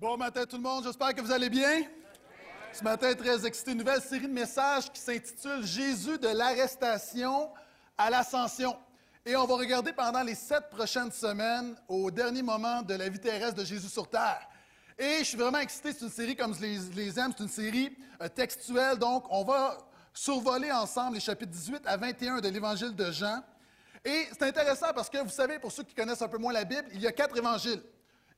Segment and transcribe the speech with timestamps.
[0.00, 1.82] Bon matin tout le monde, j'espère que vous allez bien.
[2.72, 7.50] Ce matin, très excité, nouvelle série de messages qui s'intitule Jésus de l'arrestation
[7.98, 8.74] à l'ascension.
[9.26, 13.18] Et on va regarder pendant les sept prochaines semaines au dernier moment de la vie
[13.18, 14.40] terrestre de Jésus sur terre.
[14.98, 17.50] Et je suis vraiment excité, c'est une série comme je les, les aime, c'est une
[17.50, 19.76] série euh, textuelle, donc on va
[20.14, 23.42] survoler ensemble les chapitres 18 à 21 de l'Évangile de Jean.
[24.02, 26.64] Et c'est intéressant parce que vous savez, pour ceux qui connaissent un peu moins la
[26.64, 27.82] Bible, il y a quatre évangiles.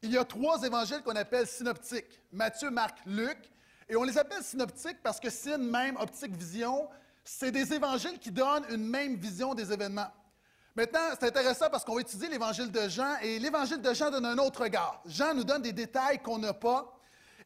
[0.05, 3.39] Il y a trois évangiles qu'on appelle synoptiques Matthieu, Marc, Luc.
[3.89, 6.89] Et on les appelle synoptiques parce que syn, même, optique, vision,
[7.25, 10.11] c'est des évangiles qui donnent une même vision des événements.
[10.75, 14.27] Maintenant, c'est intéressant parce qu'on va étudier l'évangile de Jean et l'évangile de Jean donne
[14.27, 15.01] un autre regard.
[15.07, 16.99] Jean nous donne des détails qu'on n'a pas.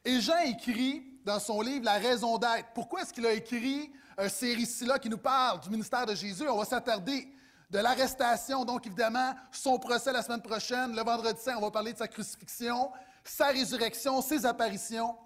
[0.03, 2.69] Et Jean écrit dans son livre La raison d'être.
[2.73, 6.47] Pourquoi est-ce qu'il a écrit euh, ces récits-là qui nous parlent du ministère de Jésus?
[6.47, 7.27] On va s'attarder
[7.69, 10.95] de l'arrestation, donc évidemment, son procès la semaine prochaine.
[10.95, 12.91] Le vendredi saint, on va parler de sa crucifixion,
[13.23, 15.17] sa résurrection, ses apparitions.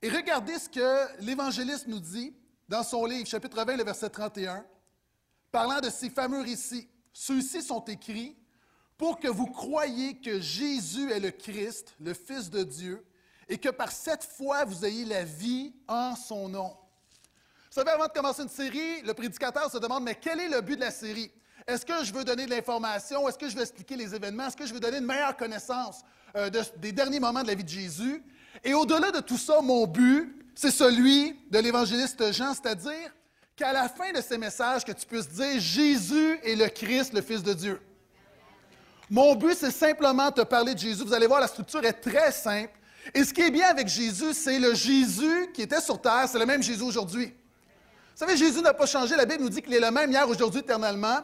[0.00, 2.34] Et regardez ce que l'évangéliste nous dit
[2.68, 4.64] dans son livre, chapitre 20, le verset 31,
[5.52, 6.88] parlant de ces fameux récits.
[7.12, 8.36] Ceux-ci sont écrits
[8.96, 13.04] pour que vous croyiez que Jésus est le Christ, le Fils de Dieu,
[13.48, 16.76] et que par cette foi, vous ayez la vie en son nom.
[17.70, 20.60] Vous savez, avant de commencer une série, le prédicateur se demande, mais quel est le
[20.60, 21.30] but de la série?
[21.70, 23.28] Est-ce que je veux donner de l'information?
[23.28, 24.48] Est-ce que je veux expliquer les événements?
[24.48, 26.00] Est-ce que je veux donner une meilleure connaissance
[26.34, 28.24] euh, des derniers moments de la vie de Jésus?
[28.64, 33.14] Et au-delà de tout ça, mon but, c'est celui de l'évangéliste Jean, c'est-à-dire
[33.54, 37.22] qu'à la fin de ces messages, que tu puisses dire Jésus est le Christ, le
[37.22, 37.80] Fils de Dieu.
[39.08, 41.04] Mon but, c'est simplement de te parler de Jésus.
[41.04, 42.74] Vous allez voir, la structure est très simple.
[43.14, 46.38] Et ce qui est bien avec Jésus, c'est le Jésus qui était sur terre, c'est
[46.38, 47.26] le même Jésus aujourd'hui.
[47.26, 49.14] Vous savez, Jésus n'a pas changé.
[49.14, 51.20] La Bible nous dit qu'il est le même hier, aujourd'hui, éternellement.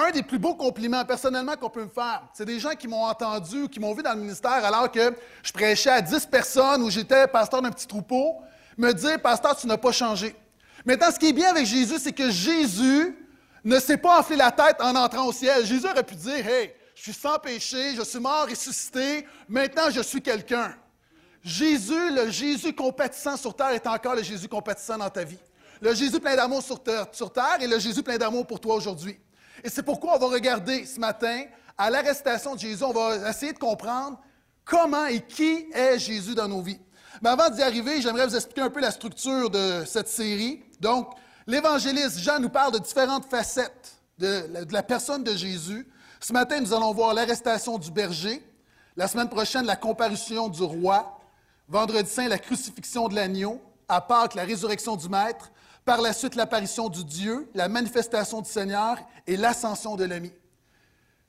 [0.00, 3.02] Un des plus beaux compliments personnellement qu'on peut me faire, c'est des gens qui m'ont
[3.02, 6.88] entendu qui m'ont vu dans le ministère alors que je prêchais à 10 personnes ou
[6.88, 8.36] j'étais pasteur d'un petit troupeau,
[8.76, 10.36] me dire Pasteur, tu n'as pas changé.
[10.84, 13.18] Maintenant, ce qui est bien avec Jésus, c'est que Jésus
[13.64, 15.66] ne s'est pas enflé la tête en entrant au ciel.
[15.66, 20.00] Jésus aurait pu dire Hey, je suis sans péché, je suis mort, ressuscité, maintenant je
[20.00, 20.76] suis quelqu'un.
[21.42, 25.40] Jésus, le Jésus compétissant sur terre, est encore le Jésus compétissant dans ta vie.
[25.80, 29.18] Le Jésus plein d'amour sur sur terre et le Jésus plein d'amour pour toi aujourd'hui.
[29.64, 31.44] Et c'est pourquoi on va regarder ce matin
[31.76, 32.82] à l'arrestation de Jésus.
[32.84, 34.20] On va essayer de comprendre
[34.64, 36.80] comment et qui est Jésus dans nos vies.
[37.22, 40.62] Mais avant d'y arriver, j'aimerais vous expliquer un peu la structure de cette série.
[40.80, 41.10] Donc,
[41.46, 45.88] l'évangéliste Jean nous parle de différentes facettes de la personne de Jésus.
[46.20, 48.44] Ce matin, nous allons voir l'arrestation du berger.
[48.96, 51.18] La semaine prochaine, la comparution du roi.
[51.68, 53.60] Vendredi saint, la crucifixion de l'agneau.
[53.88, 55.50] À Pâques, la résurrection du Maître.
[55.88, 60.30] Par la suite, l'apparition du Dieu, la manifestation du Seigneur et l'ascension de l'ami.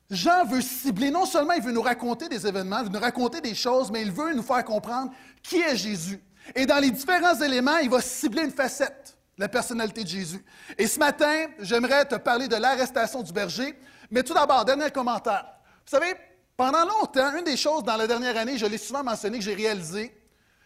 [0.09, 3.39] Jean veut cibler, non seulement il veut nous raconter des événements, il veut nous raconter
[3.39, 6.21] des choses, mais il veut nous faire comprendre qui est Jésus.
[6.55, 10.43] Et dans les différents éléments, il va cibler une facette la personnalité de Jésus.
[10.77, 13.79] Et ce matin, j'aimerais te parler de l'arrestation du berger.
[14.11, 15.45] Mais tout d'abord, dernier commentaire.
[15.85, 16.15] Vous savez,
[16.57, 19.55] pendant longtemps, une des choses dans la dernière année, je l'ai souvent mentionné, que j'ai
[19.55, 20.13] réalisé,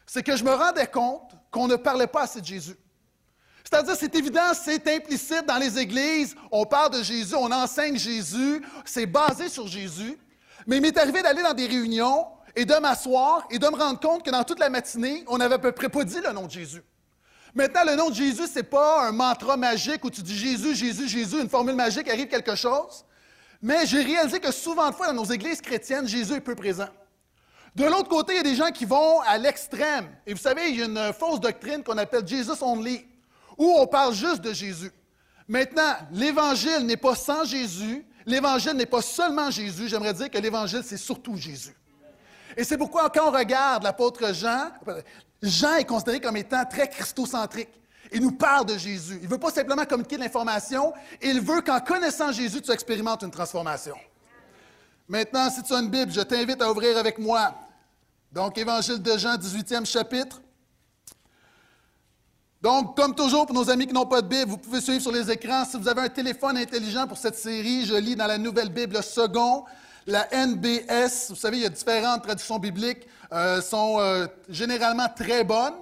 [0.08, 2.76] c'est que je me rendais compte qu'on ne parlait pas assez de Jésus.
[3.74, 6.36] C'est-à-dire, c'est évident, c'est implicite dans les églises.
[6.52, 10.16] On parle de Jésus, on enseigne Jésus, c'est basé sur Jésus.
[10.68, 14.00] Mais il m'est arrivé d'aller dans des réunions et de m'asseoir et de me rendre
[14.00, 16.46] compte que dans toute la matinée, on n'avait à peu près pas dit le nom
[16.46, 16.84] de Jésus.
[17.56, 20.76] Maintenant, le nom de Jésus, ce n'est pas un mantra magique où tu dis Jésus,
[20.76, 23.04] Jésus, Jésus, une formule magique, arrive quelque chose.
[23.60, 26.90] Mais j'ai réalisé que souvent de fois dans nos églises chrétiennes, Jésus est peu présent.
[27.76, 30.16] De l'autre côté, il y a des gens qui vont à l'extrême.
[30.28, 33.08] Et vous savez, il y a une fausse doctrine qu'on appelle Jesus only
[33.64, 34.92] où on parle juste de Jésus.
[35.48, 40.82] Maintenant, l'Évangile n'est pas sans Jésus, l'Évangile n'est pas seulement Jésus, j'aimerais dire que l'Évangile,
[40.84, 41.76] c'est surtout Jésus.
[42.58, 44.72] Et c'est pourquoi quand on regarde l'apôtre Jean,
[45.42, 47.70] Jean est considéré comme étant très christocentrique.
[48.12, 49.18] Il nous parle de Jésus.
[49.22, 53.32] Il ne veut pas simplement communiquer l'information, il veut qu'en connaissant Jésus, tu expérimentes une
[53.32, 53.96] transformation.
[55.08, 57.56] Maintenant, si tu as une Bible, je t'invite à ouvrir avec moi.
[58.32, 60.43] Donc, Évangile de Jean, 18e chapitre.
[62.64, 65.12] Donc, comme toujours, pour nos amis qui n'ont pas de Bible, vous pouvez suivre sur
[65.12, 65.66] les écrans.
[65.66, 68.96] Si vous avez un téléphone intelligent pour cette série, je lis dans la Nouvelle Bible
[68.96, 69.66] le second,
[70.08, 71.32] la NBS.
[71.32, 75.74] Vous savez, il y a différentes traductions bibliques, euh, sont euh, généralement très bonnes.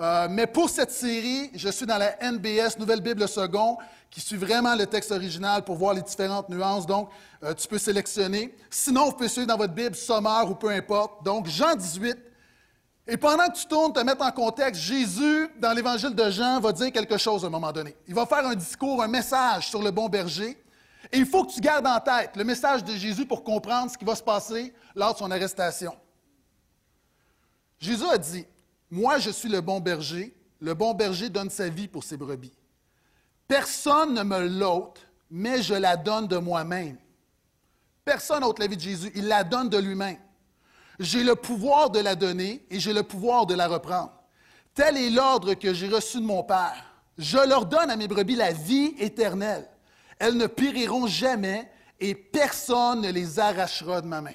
[0.00, 3.78] Euh, mais pour cette série, je suis dans la NBS, Nouvelle Bible le second,
[4.10, 6.84] qui suit vraiment le texte original pour voir les différentes nuances.
[6.84, 7.10] Donc,
[7.56, 8.56] tu peux sélectionner.
[8.70, 11.24] Sinon, vous pouvez suivre dans votre Bible sommaire ou peu importe.
[11.24, 12.16] Donc, Jean 18,
[13.06, 16.72] et pendant que tu tournes, te mettre en contexte, Jésus, dans l'évangile de Jean, va
[16.72, 17.94] dire quelque chose à un moment donné.
[18.08, 20.58] Il va faire un discours, un message sur le bon berger.
[21.12, 23.98] Et il faut que tu gardes en tête le message de Jésus pour comprendre ce
[23.98, 25.94] qui va se passer lors de son arrestation.
[27.78, 28.46] Jésus a dit,
[28.90, 32.56] Moi je suis le bon berger, le bon berger donne sa vie pour ses brebis.
[33.46, 36.96] Personne ne me l'ôte, mais je la donne de moi-même.
[38.02, 40.16] Personne n'ôte la vie de Jésus, il la donne de lui-même.
[40.98, 44.12] J'ai le pouvoir de la donner et j'ai le pouvoir de la reprendre.
[44.74, 46.84] Tel est l'ordre que j'ai reçu de mon Père.
[47.18, 49.68] Je leur donne à mes brebis la vie éternelle.
[50.18, 51.70] Elles ne périront jamais
[52.00, 54.30] et personne ne les arrachera de ma main.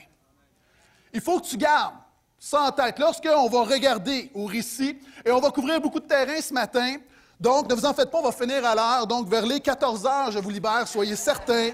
[1.13, 1.95] Il faut que tu gardes
[2.37, 2.99] ça en tête.
[2.99, 6.95] Lorsqu'on va regarder au récit, et on va couvrir beaucoup de terrain ce matin,
[7.39, 9.07] donc ne vous en faites pas, on va finir à l'heure.
[9.07, 11.71] Donc vers les 14 heures, je vous libère, soyez certains.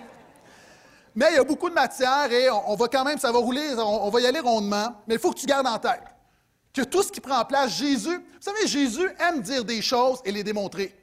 [1.16, 3.74] Mais il y a beaucoup de matière et on, va quand même, ça va rouler,
[3.78, 6.04] on, va y aller rondement, mais il faut que tu gardes en tête
[6.74, 10.32] que tout ce qui prend place, Jésus, vous savez, Jésus aime dire des choses et
[10.34, 10.94] les démontrer.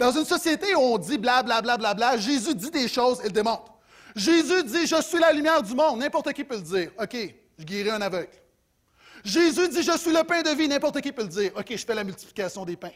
[0.00, 3.24] Dans une société où on dit blablabla, bla, bla, bla, Jésus dit des choses et
[3.24, 3.72] le démontre.
[4.16, 6.00] Jésus dit Je suis la lumière du monde.
[6.00, 6.90] N'importe qui peut le dire.
[7.00, 7.16] OK,
[7.58, 8.32] je guéris un aveugle.
[9.24, 10.68] Jésus dit Je suis le pain de vie.
[10.68, 11.52] N'importe qui peut le dire.
[11.56, 12.90] OK, je fais la multiplication des pains.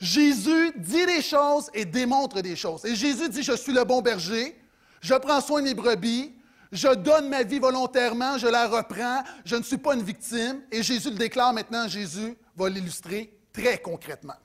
[0.00, 2.84] Jésus dit des choses et démontre des choses.
[2.84, 4.60] Et Jésus dit Je suis le bon berger.
[5.00, 6.34] Je prends soin de mes brebis.
[6.72, 10.62] Je donne ma vie volontairement, je la reprends, je ne suis pas une victime.
[10.70, 14.36] Et Jésus le déclare maintenant, Jésus va l'illustrer très concrètement.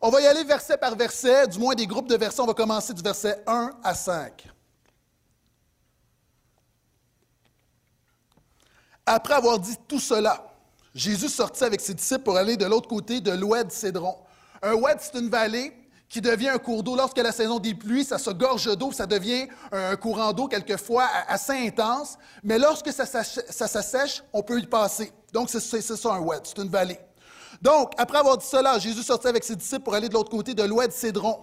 [0.00, 2.40] On va y aller verset par verset, du moins des groupes de versets.
[2.40, 4.48] On va commencer du verset 1 à 5.
[9.04, 10.46] Après avoir dit tout cela,
[10.94, 14.16] Jésus sortit avec ses disciples pour aller de l'autre côté de l'oued Cédron.
[14.62, 15.72] Un oued, c'est une vallée
[16.10, 16.96] qui devient un cours d'eau.
[16.96, 21.08] Lorsque la saison des pluies, ça se gorge d'eau, ça devient un courant d'eau quelquefois
[21.28, 22.18] assez intense.
[22.42, 25.12] Mais lorsque ça s'assèche, on peut y passer.
[25.32, 26.98] Donc, c'est ça un oued, c'est une vallée.
[27.62, 30.52] Donc, après avoir dit cela, Jésus sortit avec ses disciples pour aller de l'autre côté
[30.52, 31.38] de l'oued Cédron,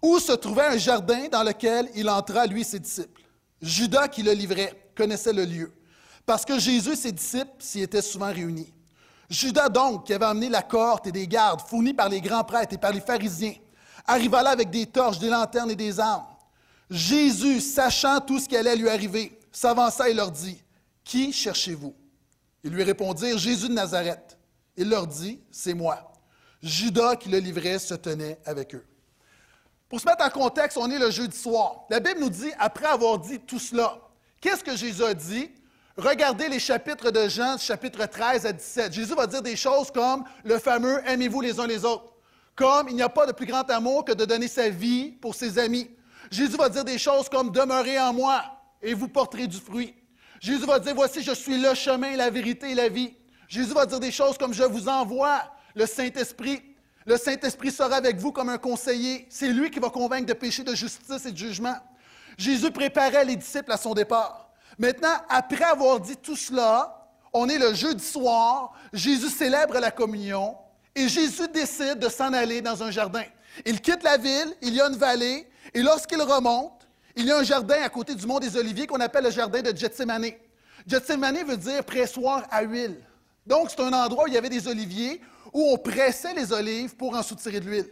[0.00, 3.22] où se trouvait un jardin dans lequel il entra, lui et ses disciples.
[3.60, 5.72] Judas, qui le livrait, connaissait le lieu,
[6.24, 8.72] parce que Jésus et ses disciples s'y étaient souvent réunis.
[9.30, 12.74] Judas donc, qui avait amené la cohorte et des gardes fournis par les grands prêtres
[12.74, 13.54] et par les pharisiens,
[14.06, 16.26] arriva là avec des torches, des lanternes et des armes.
[16.90, 20.62] Jésus, sachant tout ce qui allait lui arriver, s'avança et leur dit,
[21.02, 21.94] Qui cherchez-vous?
[22.62, 24.38] Ils lui répondirent, Jésus de Nazareth.
[24.76, 26.12] Il leur dit, C'est moi.
[26.62, 28.84] Judas qui le livrait se tenait avec eux.
[29.88, 31.84] Pour se mettre en contexte, on est le jeudi soir.
[31.90, 33.98] La Bible nous dit, après avoir dit tout cela,
[34.40, 35.50] qu'est-ce que Jésus a dit?
[35.96, 38.92] Regardez les chapitres de Jean, chapitre 13 à 17.
[38.92, 42.13] Jésus va dire des choses comme le fameux Aimez-vous les uns les autres.
[42.56, 45.34] Comme il n'y a pas de plus grand amour que de donner sa vie pour
[45.34, 45.90] ses amis.
[46.30, 48.42] Jésus va dire des choses comme Demeurez en moi
[48.82, 49.94] et vous porterez du fruit.
[50.40, 53.14] Jésus va dire Voici, je suis le chemin, la vérité et la vie.
[53.48, 55.42] Jésus va dire des choses comme Je vous envoie
[55.74, 56.62] le Saint-Esprit.
[57.06, 59.26] Le Saint-Esprit sera avec vous comme un conseiller.
[59.28, 61.76] C'est lui qui va convaincre de péché, de justice et de jugement.
[62.38, 64.50] Jésus préparait les disciples à son départ.
[64.78, 70.56] Maintenant, après avoir dit tout cela, on est le jeudi soir, Jésus célèbre la communion
[70.94, 73.24] et Jésus décide de s'en aller dans un jardin.
[73.64, 76.86] Il quitte la ville, il y a une vallée, et lorsqu'il remonte,
[77.16, 79.62] il y a un jardin à côté du mont des Oliviers qu'on appelle le jardin
[79.62, 80.32] de Gethsemane.
[80.86, 83.00] Gethsemane veut dire pressoir à huile.
[83.46, 85.20] Donc, c'est un endroit où il y avait des oliviers,
[85.52, 87.88] où on pressait les olives pour en soutirer de l'huile.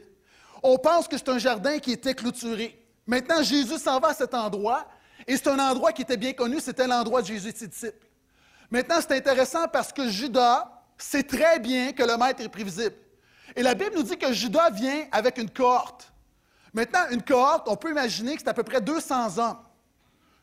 [0.62, 2.78] On pense que c'est un jardin qui était clôturé.
[3.06, 4.88] Maintenant, Jésus s'en va à cet endroit,
[5.26, 8.06] et c'est un endroit qui était bien connu, c'était l'endroit de Jésus et ses disciples.
[8.70, 12.94] Maintenant, c'est intéressant parce que Judas sait très bien que le maître est prévisible.
[13.54, 16.12] Et la Bible nous dit que Judas vient avec une cohorte.
[16.72, 19.58] Maintenant, une cohorte, on peut imaginer que c'est à peu près 200 hommes.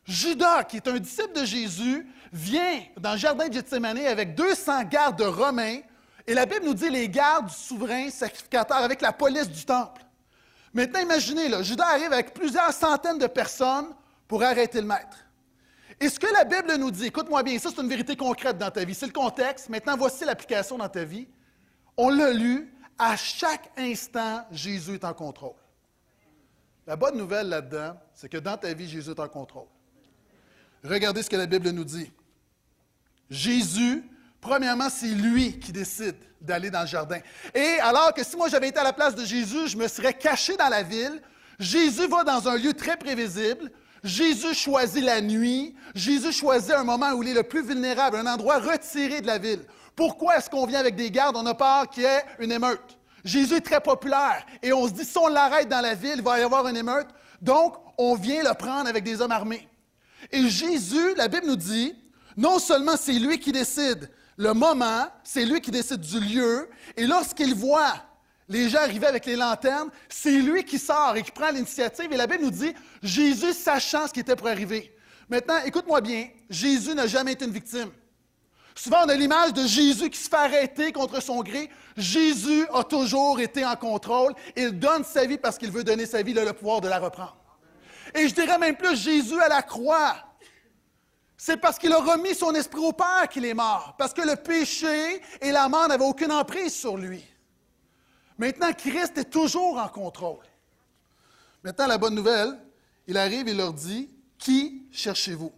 [0.06, 4.84] Judas, qui est un disciple de Jésus, vient dans le jardin de Gethsemane avec 200
[4.84, 5.80] gardes romains.
[6.28, 10.02] Et la Bible nous dit les gardes du souverain sacrificateur avec la police du temple.
[10.74, 13.88] Maintenant, imaginez, là, Judas arrive avec plusieurs centaines de personnes
[14.28, 15.18] pour arrêter le maître.
[16.00, 18.72] Et ce que la Bible nous dit, écoute-moi bien, ça c'est une vérité concrète dans
[18.72, 21.28] ta vie, c'est le contexte, maintenant voici l'application dans ta vie.
[21.98, 25.56] On l'a lu, à chaque instant, Jésus est en contrôle.
[26.88, 29.68] La bonne nouvelle là-dedans, c'est que dans ta vie, Jésus est en contrôle.
[30.84, 32.12] Regardez ce que la Bible nous dit.
[33.30, 34.04] Jésus,
[34.40, 37.20] premièrement, c'est lui qui décide d'aller dans le jardin.
[37.54, 40.14] Et alors que si moi j'avais été à la place de Jésus, je me serais
[40.14, 41.22] caché dans la ville,
[41.60, 43.70] Jésus va dans un lieu très prévisible,
[44.04, 45.76] Jésus choisit la nuit.
[45.96, 49.38] Jésus choisit un moment où il est le plus vulnérable, un endroit retiré de la
[49.38, 49.62] ville.
[49.96, 51.36] Pourquoi est-ce qu'on vient avec des gardes?
[51.36, 52.98] On a peur qu'il y ait une émeute.
[53.26, 56.22] Jésus est très populaire et on se dit, si on l'arrête dans la ville, il
[56.22, 57.08] va y avoir une émeute.
[57.42, 59.68] Donc, on vient le prendre avec des hommes armés.
[60.32, 61.94] Et Jésus, la Bible nous dit,
[62.38, 67.06] non seulement c'est lui qui décide le moment, c'est lui qui décide du lieu, et
[67.06, 67.94] lorsqu'il voit
[68.50, 72.12] les gens arrivaient avec les lanternes, c'est lui qui sort et qui prend l'initiative.
[72.12, 74.94] Et la Bible nous dit, Jésus sachant ce qui était pour arriver.
[75.30, 77.92] Maintenant, écoute-moi bien, Jésus n'a jamais été une victime.
[78.74, 81.70] Souvent, on a l'image de Jésus qui se fait arrêter contre son gré.
[81.96, 84.34] Jésus a toujours été en contrôle.
[84.56, 86.88] Il donne sa vie parce qu'il veut donner sa vie, il a le pouvoir de
[86.88, 87.38] la reprendre.
[88.16, 90.16] Et je dirais même plus, Jésus à la croix,
[91.38, 93.94] c'est parce qu'il a remis son esprit au Père qu'il est mort.
[93.98, 97.24] Parce que le péché et la mort n'avaient aucune emprise sur lui.
[98.40, 100.46] Maintenant, Christ est toujours en contrôle.
[101.62, 102.58] Maintenant, la bonne nouvelle,
[103.06, 105.52] il arrive et leur dit, Qui cherchez-vous?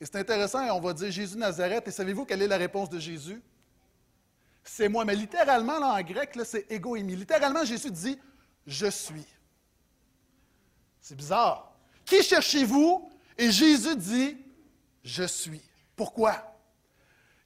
[0.00, 1.88] Et c'est intéressant, on va dire Jésus Nazareth.
[1.88, 3.42] Et savez-vous quelle est la réponse de Jésus?
[4.62, 5.04] C'est moi.
[5.04, 7.16] Mais littéralement, là, en grec, c'est égoïmie.
[7.16, 8.16] Littéralement, Jésus dit
[8.64, 9.26] Je suis.
[11.00, 11.72] C'est bizarre.
[12.04, 13.10] Qui cherchez-vous?
[13.36, 14.36] Et Jésus dit
[15.02, 15.62] Je suis.
[15.96, 16.47] Pourquoi?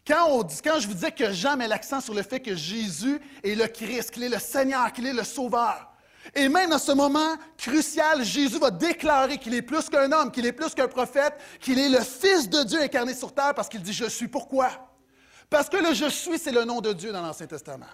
[0.06, 0.48] Quand,
[0.80, 4.10] je vous disais que Jean met l'accent sur le fait que Jésus est le Christ,
[4.10, 5.92] qu'il est le Seigneur, qu'il est le Sauveur,
[6.34, 10.46] et même dans ce moment crucial, Jésus va déclarer qu'il est plus qu'un homme, qu'il
[10.46, 13.82] est plus qu'un prophète, qu'il est le Fils de Dieu incarné sur terre parce qu'il
[13.82, 14.28] dit Je suis.
[14.28, 14.70] Pourquoi?
[15.50, 17.86] Parce que le Je suis, c'est le nom de Dieu dans l'Ancien Testament.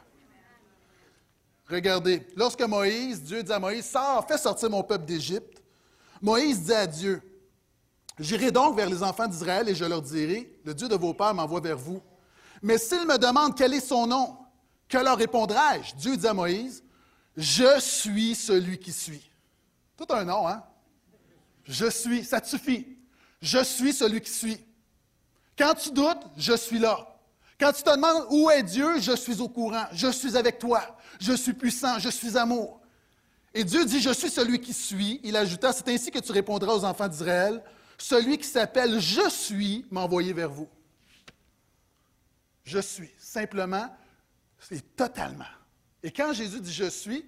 [1.68, 5.62] Regardez, lorsque Moïse, Dieu dit à Moïse, Sors, fais sortir mon peuple d'Égypte,
[6.20, 7.22] Moïse dit à Dieu,
[8.18, 11.34] J'irai donc vers les enfants d'Israël et je leur dirai, Le Dieu de vos pères
[11.34, 12.02] m'envoie vers vous.
[12.62, 14.36] Mais s'ils me demandent quel est son nom,
[14.88, 15.94] que leur répondrai-je?
[15.94, 16.82] Dieu dit à Moïse,
[17.36, 19.30] je suis celui qui suis.
[19.96, 20.62] Tout un nom, hein?
[21.64, 22.98] Je suis, ça te suffit.
[23.40, 24.58] Je suis celui qui suis.
[25.56, 27.06] Quand tu doutes, je suis là.
[27.60, 29.84] Quand tu te demandes où est Dieu, je suis au courant.
[29.92, 30.96] Je suis avec toi.
[31.20, 31.98] Je suis puissant.
[31.98, 32.80] Je suis amour.
[33.52, 35.20] Et Dieu dit, je suis celui qui suis.
[35.22, 37.62] Il ajouta, c'est ainsi que tu répondras aux enfants d'Israël.
[37.98, 40.68] Celui qui s'appelle Je suis m'a envoyé vers vous.
[42.64, 43.10] Je suis.
[43.18, 43.88] Simplement,
[44.58, 45.44] c'est totalement.
[46.02, 47.24] Et quand Jésus dit je suis,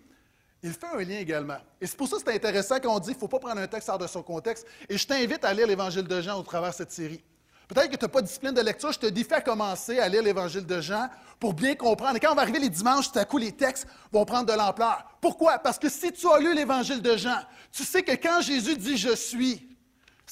[0.62, 1.56] il fait un lien également.
[1.80, 3.60] Et c'est pour ça que c'est intéressant quand on dit qu'il ne faut pas prendre
[3.60, 4.66] un texte hors de son contexte.
[4.88, 7.22] Et je t'invite à lire l'Évangile de Jean au travers de cette série.
[7.66, 10.08] Peut-être que tu n'as pas de discipline de lecture, je te dis fais commencer à
[10.08, 11.08] lire l'Évangile de Jean
[11.38, 12.16] pour bien comprendre.
[12.16, 14.52] Et quand on va arriver les dimanches, tout à coup, les textes vont prendre de
[14.52, 15.06] l'ampleur.
[15.20, 15.58] Pourquoi?
[15.60, 17.40] Parce que si tu as lu l'Évangile de Jean,
[17.72, 19.69] tu sais que quand Jésus dit Je suis,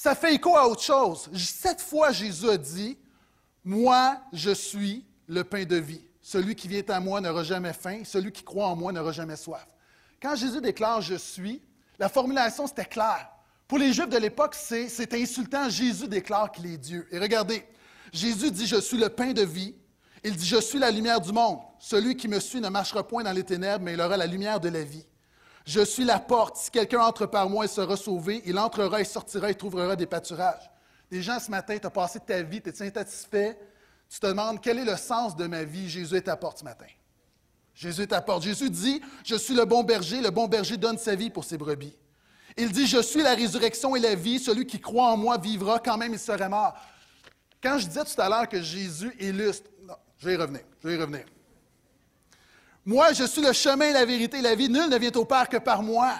[0.01, 1.29] ça fait écho à autre chose.
[1.35, 2.97] Cette fois, Jésus a dit
[3.65, 6.01] Moi, je suis le pain de vie.
[6.21, 9.35] Celui qui vient à moi n'aura jamais faim, celui qui croit en moi n'aura jamais
[9.35, 9.67] soif.
[10.21, 11.61] Quand Jésus déclare Je suis,
[11.97, 13.29] la formulation c'était clair.
[13.67, 15.69] Pour les Juifs de l'époque, c'est insultant.
[15.69, 17.05] Jésus déclare qu'il est Dieu.
[17.11, 17.67] Et regardez,
[18.13, 19.75] Jésus dit Je suis le pain de vie.
[20.23, 21.59] Il dit Je suis la lumière du monde.
[21.77, 24.61] Celui qui me suit ne marchera point dans les ténèbres, mais il aura la lumière
[24.61, 25.05] de la vie.
[25.69, 26.57] Je suis la porte.
[26.57, 28.41] Si quelqu'un entre par moi, il sera sauvé.
[28.47, 30.67] Il entrera et sortira et trouvera des pâturages.
[31.11, 33.55] Des gens ce matin, tu as passé ta vie, tu es insatisfait,
[34.09, 35.87] tu te demandes quel est le sens de ma vie?
[35.87, 36.87] Jésus est à porte ce matin.
[37.75, 38.41] Jésus est à porte.
[38.41, 41.59] Jésus dit, je suis le bon berger, le bon berger donne sa vie pour ses
[41.59, 41.95] brebis.
[42.57, 45.77] Il dit, je suis la résurrection et la vie, celui qui croit en moi vivra
[45.77, 46.73] quand même il serait mort.
[47.61, 50.87] Quand je disais tout à l'heure que Jésus illustre, non, je vais y revenir, je
[50.87, 51.25] vais y revenir.
[52.85, 54.69] Moi, je suis le chemin, la vérité la vie.
[54.69, 56.15] Nul ne vient au Père que par moi.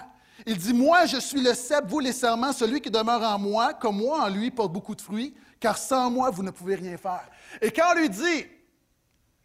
[0.46, 3.74] Il dit, moi, je suis le cep, vous les serments, celui qui demeure en moi,
[3.74, 6.96] comme moi en lui, porte beaucoup de fruits, car sans moi, vous ne pouvez rien
[6.96, 7.28] faire.
[7.60, 8.46] Et quand on lui dit,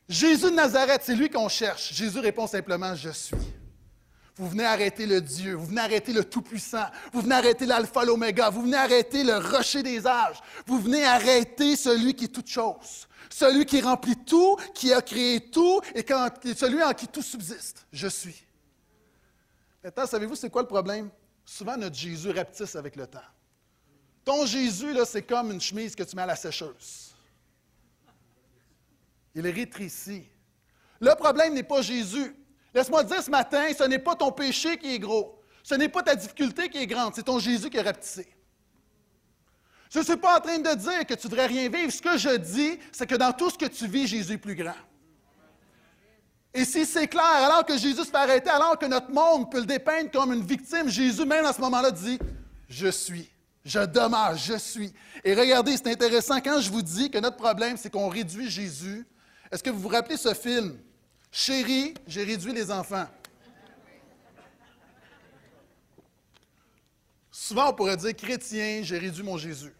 [0.07, 3.35] Jésus de Nazareth, c'est lui qu'on cherche, Jésus répond simplement, je suis.
[4.37, 8.49] Vous venez arrêter le Dieu, vous venez arrêter le Tout-Puissant, vous venez arrêter l'Alpha, l'Oméga,
[8.49, 13.07] vous venez arrêter le rocher des âges, vous venez arrêter celui qui est toute chose,
[13.35, 16.05] celui qui remplit tout, qui a créé tout et
[16.55, 17.85] celui en qui tout subsiste.
[17.91, 18.45] Je suis.
[19.83, 21.09] Maintenant, savez-vous, c'est quoi le problème?
[21.43, 23.19] Souvent, notre Jésus rapetisse avec le temps.
[24.23, 27.13] Ton Jésus, là, c'est comme une chemise que tu mets à la sécheuse.
[29.35, 30.29] Il rétrécit.
[31.01, 32.33] Le problème n'est pas Jésus.
[32.73, 35.41] Laisse-moi dire ce matin, ce n'est pas ton péché qui est gros.
[35.61, 38.27] Ce n'est pas ta difficulté qui est grande, c'est ton Jésus qui est rapetissé.
[39.89, 41.91] Je ne suis pas en train de dire que tu ne devrais rien vivre.
[41.91, 44.55] Ce que je dis, c'est que dans tout ce que tu vis, Jésus est plus
[44.55, 44.75] grand.
[46.53, 49.59] Et si c'est clair, alors que Jésus se fait arrêter, alors que notre monde peut
[49.59, 52.17] le dépeindre comme une victime, Jésus, même à ce moment-là, dit
[52.69, 53.29] Je suis.
[53.65, 54.93] Je demeure, je suis.
[55.23, 59.05] Et regardez, c'est intéressant quand je vous dis que notre problème, c'est qu'on réduit Jésus.
[59.51, 60.77] Est-ce que vous vous rappelez ce film?
[61.31, 63.07] Chérie, j'ai réduit les enfants.
[67.37, 69.73] Souvent, on pourrait dire chrétien, j'ai réduit mon Jésus.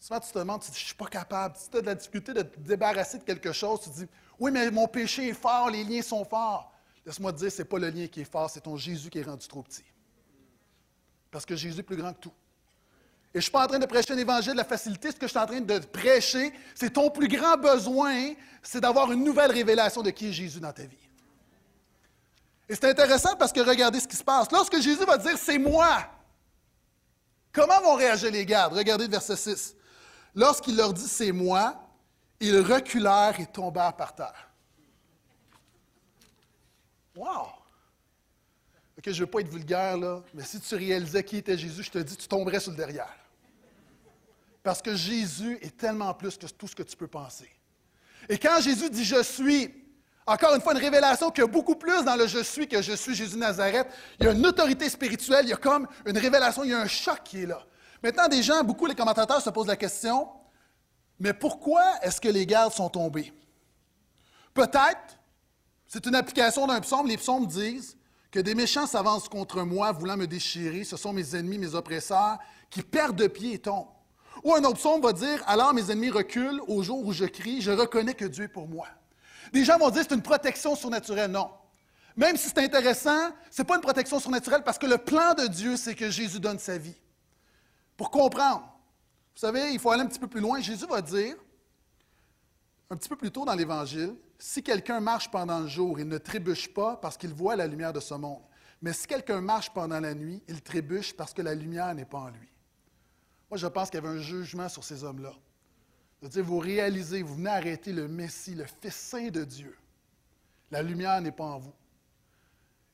[0.00, 1.54] Souvent, tu te demandes, tu dis, je ne suis pas capable.
[1.56, 4.06] Si tu as de la difficulté de te débarrasser de quelque chose, tu te dis,
[4.40, 6.72] oui, mais mon péché est fort, les liens sont forts.
[7.06, 9.20] Laisse-moi te dire, ce n'est pas le lien qui est fort, c'est ton Jésus qui
[9.20, 9.84] est rendu trop petit.
[11.30, 12.32] Parce que Jésus est plus grand que tout.
[13.32, 15.12] Et je ne suis pas en train de prêcher un évangile de la facilité.
[15.12, 18.32] Ce que je suis en train de prêcher, c'est ton plus grand besoin,
[18.64, 21.05] c'est d'avoir une nouvelle révélation de qui est Jésus dans ta vie.
[22.68, 24.50] Et c'est intéressant parce que regardez ce qui se passe.
[24.50, 26.04] Lorsque Jésus va dire c'est moi,
[27.52, 28.74] comment vont réagir les gardes?
[28.74, 29.76] Regardez le verset 6.
[30.34, 31.80] Lorsqu'il leur dit c'est moi,
[32.40, 34.50] ils reculèrent et tombèrent par terre.
[37.14, 37.48] Wow!
[38.98, 41.82] OK, je ne veux pas être vulgaire, là, mais si tu réalisais qui était Jésus,
[41.82, 43.14] je te dis, tu tomberais sur le derrière.
[44.62, 47.50] Parce que Jésus est tellement plus que tout ce que tu peux penser.
[48.28, 49.72] Et quand Jésus dit je suis,
[50.26, 52.82] encore une fois, une révélation qu'il y a beaucoup plus dans le je suis que
[52.82, 53.86] je suis Jésus Nazareth.
[54.18, 56.80] Il y a une autorité spirituelle, il y a comme une révélation, il y a
[56.80, 57.64] un choc qui est là.
[58.02, 60.28] Maintenant, des gens, beaucoup les commentateurs se posent la question,
[61.20, 63.32] mais pourquoi est-ce que les gardes sont tombés?
[64.52, 65.18] Peut-être,
[65.86, 67.96] c'est une application d'un psaume, les psaumes disent
[68.32, 72.38] que des méchants s'avancent contre moi, voulant me déchirer, ce sont mes ennemis, mes oppresseurs,
[72.68, 73.88] qui perdent de pied et tombent.
[74.42, 77.60] Ou un autre psaume va dire, alors mes ennemis reculent au jour où je crie,
[77.60, 78.88] je reconnais que Dieu est pour moi.
[79.52, 81.30] Des gens vont dire c'est une protection surnaturelle.
[81.30, 81.50] Non.
[82.16, 85.46] Même si c'est intéressant, ce n'est pas une protection surnaturelle parce que le plan de
[85.46, 86.96] Dieu, c'est que Jésus donne sa vie.
[87.96, 88.62] Pour comprendre,
[89.34, 90.60] vous savez, il faut aller un petit peu plus loin.
[90.60, 91.36] Jésus va dire,
[92.88, 96.18] un petit peu plus tôt dans l'Évangile, si quelqu'un marche pendant le jour, il ne
[96.18, 98.42] trébuche pas parce qu'il voit la lumière de ce monde.
[98.80, 102.18] Mais si quelqu'un marche pendant la nuit, il trébuche parce que la lumière n'est pas
[102.18, 102.48] en lui.
[103.50, 105.32] Moi, je pense qu'il y avait un jugement sur ces hommes-là.
[106.26, 109.78] De dire, vous réalisez, vous venez arrêter le Messie, le Fils saint de Dieu.
[110.72, 111.72] La lumière n'est pas en vous.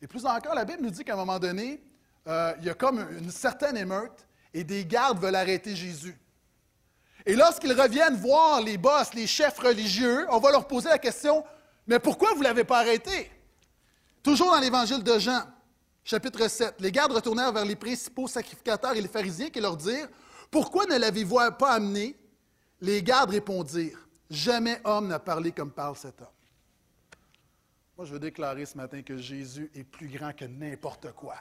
[0.02, 1.82] Et plus encore, la Bible nous dit qu'à un moment donné,
[2.26, 6.14] euh, il y a comme une certaine émeute et des gardes veulent arrêter Jésus.
[7.24, 11.42] Et lorsqu'ils reviennent voir les boss, les chefs religieux, on va leur poser la question,
[11.86, 13.30] mais pourquoi vous ne l'avez pas arrêté?
[14.22, 15.40] Toujours dans l'évangile de Jean,
[16.04, 20.10] chapitre 7, les gardes retournèrent vers les principaux sacrificateurs et les pharisiens qui leur dirent,
[20.50, 22.18] pourquoi ne l'avez-vous pas amené?
[22.82, 26.26] Les gardes répondirent, jamais homme n'a parlé comme parle cet homme.
[27.96, 31.36] Moi, je veux déclarer ce matin que Jésus est plus grand que n'importe quoi.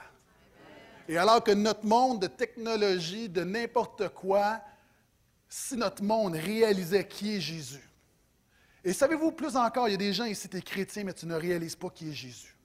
[1.08, 4.62] Et alors que notre monde de technologie, de n'importe quoi,
[5.50, 7.90] si notre monde réalisait qui est Jésus.
[8.84, 11.26] Et savez-vous, plus encore, il y a des gens ici, tu es chrétien, mais tu
[11.26, 12.56] ne réalises pas qui est Jésus.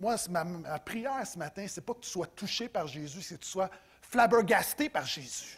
[0.00, 3.22] Moi, ma, ma prière ce matin, ce n'est pas que tu sois touché par Jésus,
[3.22, 3.70] c'est que tu sois
[4.02, 5.56] flabbergasté par Jésus.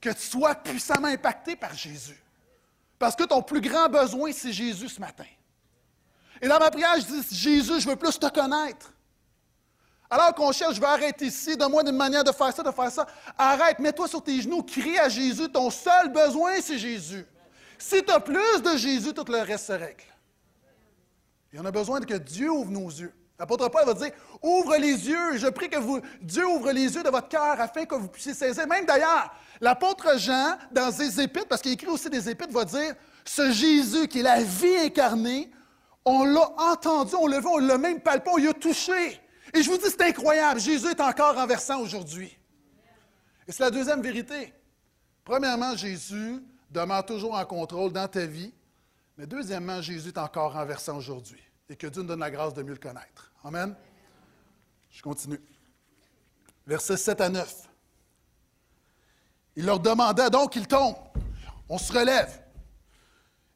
[0.00, 2.20] Que tu sois puissamment impacté par Jésus.
[2.98, 5.24] Parce que ton plus grand besoin, c'est Jésus ce matin.
[6.40, 8.92] Et dans ma prière, je dis, Jésus, je veux plus te connaître.
[10.08, 12.90] Alors qu'on cherche, je vais arrêter ici, donne-moi une manière de faire ça, de faire
[12.90, 13.06] ça.
[13.38, 15.48] Arrête, mets-toi sur tes genoux, crie à Jésus.
[15.48, 17.24] Ton seul besoin, c'est Jésus.
[17.78, 20.04] Si tu as plus de Jésus, tout le reste se règle.
[21.52, 23.14] Et on a besoin que Dieu ouvre nos yeux.
[23.40, 24.10] L'apôtre Paul va dire
[24.42, 25.38] Ouvre les yeux.
[25.38, 25.78] Je prie que
[26.20, 28.66] Dieu ouvre les yeux de votre cœur afin que vous puissiez saisir.
[28.66, 32.94] Même d'ailleurs, l'apôtre Jean, dans ses épîtres, parce qu'il écrit aussi des épîtres, va dire
[33.24, 35.50] Ce Jésus qui est la vie incarnée,
[36.04, 39.18] on l'a entendu, on l'a vu, on l'a même palpé, on y a touché.
[39.54, 40.60] Et je vous dis, c'est incroyable.
[40.60, 42.36] Jésus est encore renversant aujourd'hui.
[43.48, 44.52] Et c'est la deuxième vérité.
[45.24, 48.52] Premièrement, Jésus demeure toujours en contrôle dans ta vie.
[49.16, 51.40] Mais deuxièmement, Jésus est encore renversant aujourd'hui.
[51.70, 53.32] Et que Dieu nous donne la grâce de mieux le connaître.
[53.44, 53.76] Amen.
[54.90, 55.40] Je continue.
[56.66, 57.68] Versets 7 à 9.
[59.54, 60.96] Il leur demanda donc, ils tombent.
[61.68, 62.42] On se relève.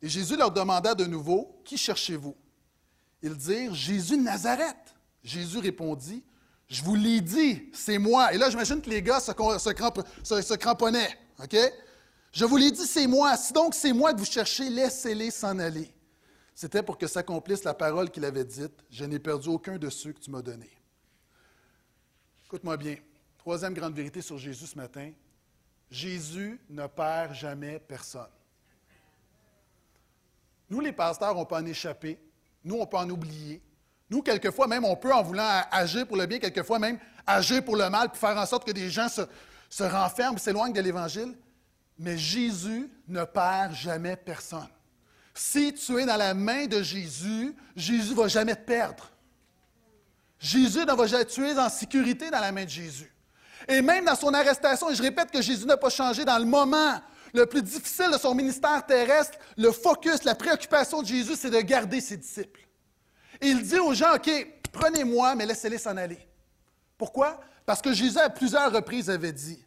[0.01, 2.37] Et Jésus leur demanda de nouveau, Qui cherchez-vous?
[3.21, 4.95] Ils dirent, Jésus de Nazareth.
[5.25, 6.23] Jésus répondit,
[6.69, 8.33] Je vous l'ai dit, c'est moi.
[8.33, 11.19] Et là, j'imagine que les gars se, se, cramponnaient.
[12.33, 13.37] Je vous l'ai dit, c'est moi.
[13.37, 15.94] Si donc c'est moi que vous cherchez, laissez-les s'en aller.
[16.55, 20.13] C'était pour que s'accomplisse la parole qu'il avait dite Je n'ai perdu aucun de ceux
[20.13, 20.71] que tu m'as donnés.
[22.45, 22.97] Écoute-moi bien.
[23.39, 25.13] Troisième grande vérité sur Jésus ce matin
[25.91, 28.31] Jésus ne perd jamais personne.
[30.71, 32.19] Nous, les pasteurs, on peut en échapper.
[32.65, 33.63] Nous, on peut en oublier.
[34.11, 37.77] Nous, quelquefois, même, on peut, en voulant agir pour le bien, quelquefois même agir pour
[37.77, 39.23] le mal, pour faire en sorte que des gens se,
[39.69, 41.37] se renferment, s'éloignent de l'Évangile.
[41.99, 44.69] Mais Jésus ne perd jamais personne.
[45.35, 49.11] Si tu es dans la main de Jésus, Jésus ne va jamais te perdre.
[50.39, 53.13] Jésus ne va jamais, tu es en sécurité dans la main de Jésus.
[53.67, 56.45] Et même dans son arrestation, et je répète que Jésus n'a pas changé dans le
[56.45, 57.01] moment
[57.33, 61.61] le plus difficile de son ministère terrestre, le focus, la préoccupation de Jésus, c'est de
[61.61, 62.61] garder ses disciples.
[63.41, 64.31] Et il dit aux gens, OK,
[64.71, 66.29] prenez-moi, mais laissez-les s'en aller.
[66.97, 67.41] Pourquoi?
[67.67, 69.64] Parce que Jésus, à plusieurs reprises, avait dit,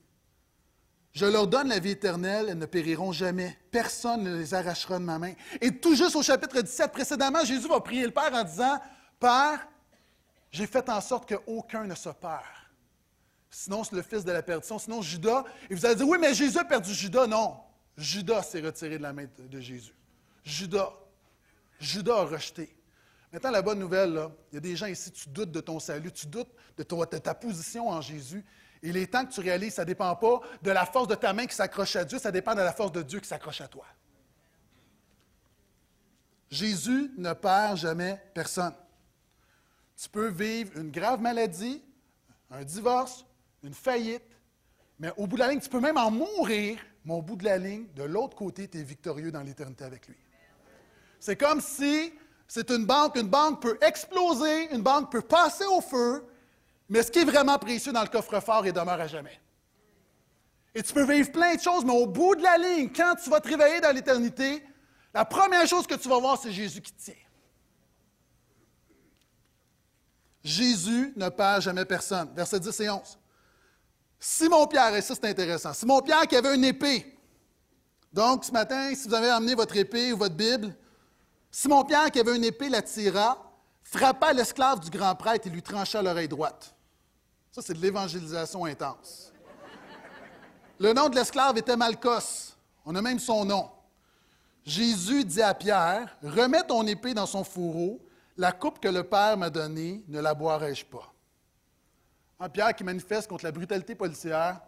[1.17, 3.57] je leur donne la vie éternelle, elles ne périront jamais.
[3.71, 5.33] Personne ne les arrachera de ma main.
[5.59, 8.79] Et tout juste au chapitre 17, précédemment, Jésus va prier le Père en disant,
[9.19, 9.67] Père,
[10.51, 12.43] j'ai fait en sorte qu'aucun ne se perd.
[13.49, 14.77] Sinon, c'est le fils de la perdition.
[14.77, 15.43] Sinon, Judas.
[15.71, 17.25] Et vous allez dire, oui, mais Jésus a perdu Judas.
[17.25, 17.57] Non.
[17.97, 19.95] Judas s'est retiré de la main de Jésus.
[20.43, 20.93] Judas.
[21.79, 22.75] Judas a rejeté.
[23.33, 26.11] Maintenant, la bonne nouvelle, il y a des gens ici, tu doutes de ton salut,
[26.11, 28.45] tu doutes de, ta position en Jésus.
[28.83, 31.33] Il est temps que tu réalises, ça ne dépend pas de la force de ta
[31.33, 33.67] main qui s'accroche à Dieu, ça dépend de la force de Dieu qui s'accroche à
[33.67, 33.85] toi.
[36.49, 38.73] Jésus ne perd jamais personne.
[39.95, 41.83] Tu peux vivre une grave maladie,
[42.51, 43.25] un divorce,
[43.63, 44.37] une faillite,
[44.99, 47.45] mais au bout de la ligne, tu peux même en mourir, mais au bout de
[47.45, 50.17] la ligne, de l'autre côté, tu es victorieux dans l'éternité avec lui.
[51.19, 52.13] C'est comme si
[52.47, 56.25] c'est une banque, une banque peut exploser, une banque peut passer au feu,
[56.89, 59.39] mais ce qui est vraiment précieux dans le coffre-fort, il demeure à jamais.
[60.73, 63.29] Et tu peux vivre plein de choses, mais au bout de la ligne, quand tu
[63.29, 64.63] vas te réveiller dans l'éternité,
[65.13, 67.15] la première chose que tu vas voir, c'est Jésus qui tient.
[70.43, 72.29] Jésus ne perd jamais personne.
[72.33, 73.17] Verset 10 et 11.
[74.19, 77.17] Simon-Pierre, et ça c'est intéressant, Simon-Pierre qui avait une épée.
[78.11, 80.75] Donc ce matin, si vous avez amené votre épée ou votre Bible,
[81.51, 83.37] Simon-Pierre qui avait une épée la tira,
[83.83, 86.75] frappa l'esclave du grand prêtre et lui trancha l'oreille droite.
[87.57, 89.33] Ça, c'est de l'évangélisation intense.
[90.77, 92.53] Le nom de l'esclave était Malchus.
[92.85, 93.71] On a même son nom.
[94.63, 97.99] Jésus dit à Pierre, remets ton épée dans son fourreau,
[98.37, 101.11] la coupe que le Père m'a donnée, ne la boirai-je pas?
[102.39, 104.61] Un Pierre qui manifeste contre la brutalité policière.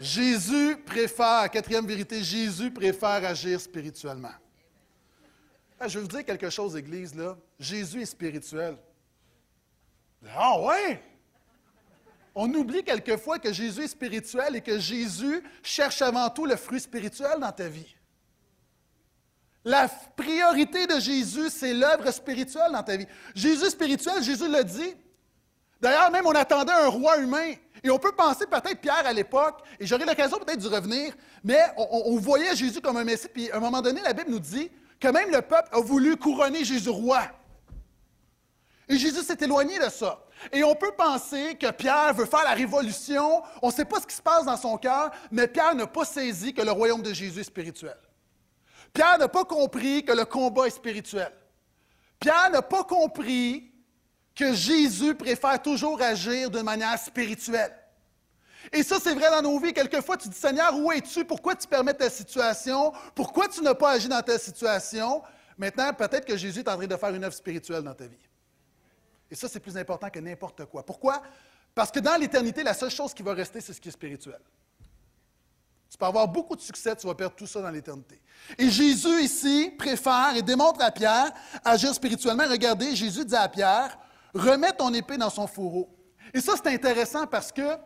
[0.00, 4.32] Jésus préfère, quatrième vérité, Jésus préfère agir spirituellement.
[5.84, 7.36] Ah, je vais vous dire quelque chose, Église, là.
[7.58, 8.76] Jésus est spirituel.
[10.32, 11.02] Ah ouais!
[12.36, 16.78] On oublie quelquefois que Jésus est spirituel et que Jésus cherche avant tout le fruit
[16.78, 17.96] spirituel dans ta vie.
[19.64, 23.08] La priorité de Jésus, c'est l'œuvre spirituelle dans ta vie.
[23.34, 24.94] Jésus spirituel, Jésus l'a dit.
[25.80, 27.54] D'ailleurs, même on attendait un roi humain.
[27.82, 31.60] Et on peut penser peut-être Pierre à l'époque, et j'aurai l'occasion peut-être d'y revenir, mais
[31.76, 33.26] on, voyait Jésus comme un Messie.
[33.26, 34.70] Puis à un moment donné, la Bible nous dit
[35.02, 37.24] que même le peuple a voulu couronner Jésus roi.
[38.88, 40.24] Et Jésus s'est éloigné de ça.
[40.52, 43.42] Et on peut penser que Pierre veut faire la révolution.
[43.62, 46.04] On ne sait pas ce qui se passe dans son cœur, mais Pierre n'a pas
[46.04, 47.96] saisi que le royaume de Jésus est spirituel.
[48.94, 51.32] Pierre n'a pas compris que le combat est spirituel.
[52.20, 53.72] Pierre n'a pas compris
[54.36, 57.74] que Jésus préfère toujours agir de manière spirituelle.
[58.70, 59.72] Et ça, c'est vrai dans nos vies.
[59.72, 61.24] Quelquefois, tu dis, Seigneur, où es-tu?
[61.24, 62.92] Pourquoi tu permets ta situation?
[63.14, 65.22] Pourquoi tu n'as pas agi dans ta situation?
[65.58, 68.28] Maintenant, peut-être que Jésus est en train de faire une œuvre spirituelle dans ta vie.
[69.30, 70.84] Et ça, c'est plus important que n'importe quoi.
[70.84, 71.22] Pourquoi?
[71.74, 74.40] Parce que dans l'éternité, la seule chose qui va rester, c'est ce qui est spirituel.
[75.90, 78.20] Tu peux avoir beaucoup de succès, tu vas perdre tout ça dans l'éternité.
[78.56, 81.30] Et Jésus ici préfère et démontre à Pierre
[81.64, 82.44] agir spirituellement.
[82.48, 83.98] Regardez, Jésus dit à Pierre,
[84.32, 85.94] remets ton épée dans son fourreau.
[86.32, 87.76] Et ça, c'est intéressant parce que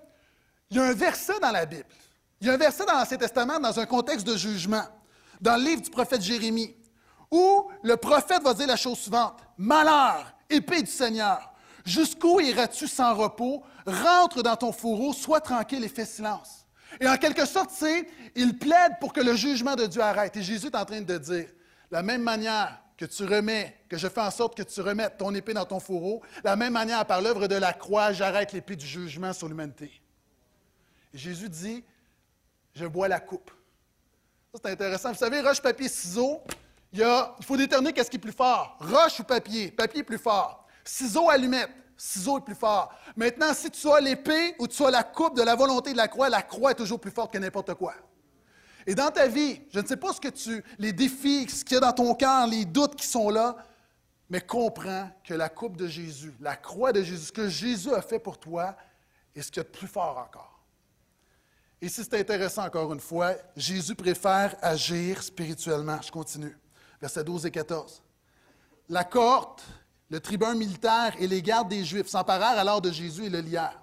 [0.71, 1.85] il y a un verset dans la Bible.
[2.41, 4.85] Il y a un verset dans l'Ancien Testament dans un contexte de jugement,
[5.41, 6.75] dans le livre du prophète Jérémie,
[7.31, 11.53] où le prophète va dire la chose suivante Malheur Épée du Seigneur,
[11.85, 13.63] jusqu'où iras-tu sans repos?
[13.87, 16.67] Rentre dans ton fourreau, sois tranquille et fais silence.
[17.01, 20.37] Et en quelque sorte, c'est, il plaide pour que le jugement de Dieu arrête.
[20.37, 21.47] Et Jésus est en train de dire,
[21.91, 25.35] la même manière que tu remets, que je fais en sorte que tu remettes ton
[25.35, 28.87] épée dans ton fourreau, la même manière, par l'œuvre de la croix, j'arrête l'épée du
[28.87, 29.91] jugement sur l'humanité.
[31.17, 31.85] Jésus dit,
[32.75, 33.51] je bois la coupe.
[34.53, 35.13] Ça, c'est intéressant.
[35.13, 36.43] Vous savez, roche, papier, ciseaux,
[36.93, 37.05] il,
[37.43, 38.77] faut déterminer qu'est-ce qui est plus fort.
[38.81, 39.71] Roche ou papier?
[39.71, 40.67] Papier est plus fort.
[40.85, 41.71] Ciseaux, allumette.
[41.97, 42.93] Ciseaux est plus fort.
[43.17, 46.09] Maintenant, si tu as l'épée ou tu as la coupe de la volonté de la
[46.09, 47.95] croix, la croix est toujours plus forte que n'importe quoi.
[48.87, 51.75] Et dans ta vie, je ne sais pas ce que tu, les défis, ce qu'il
[51.75, 53.57] y a dans ton cœur, les doutes qui sont là,
[54.29, 58.03] mais comprends que la coupe de Jésus, la croix de Jésus, ce que Jésus a
[58.03, 58.77] fait pour toi,
[59.35, 60.56] est ce qu'il y a de plus fort encore.
[61.81, 66.01] Et si c'est intéressant encore une fois, Jésus préfère agir spirituellement.
[66.03, 66.57] Je continue
[67.01, 68.03] versets 12 et 14.
[68.89, 69.65] La cohorte,
[70.09, 73.81] le tribun militaire et les gardes des Juifs s'emparèrent alors de Jésus et le lièrent.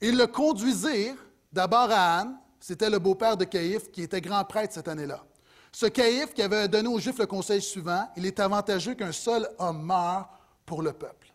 [0.00, 1.16] Ils le conduisirent
[1.52, 5.24] d'abord à Anne, c'était le beau-père de Caïphe qui était grand prêtre cette année-là.
[5.72, 9.48] Ce Caïphe qui avait donné aux Juifs le conseil suivant, il est avantageux qu'un seul
[9.58, 10.28] homme meure
[10.66, 11.32] pour le peuple.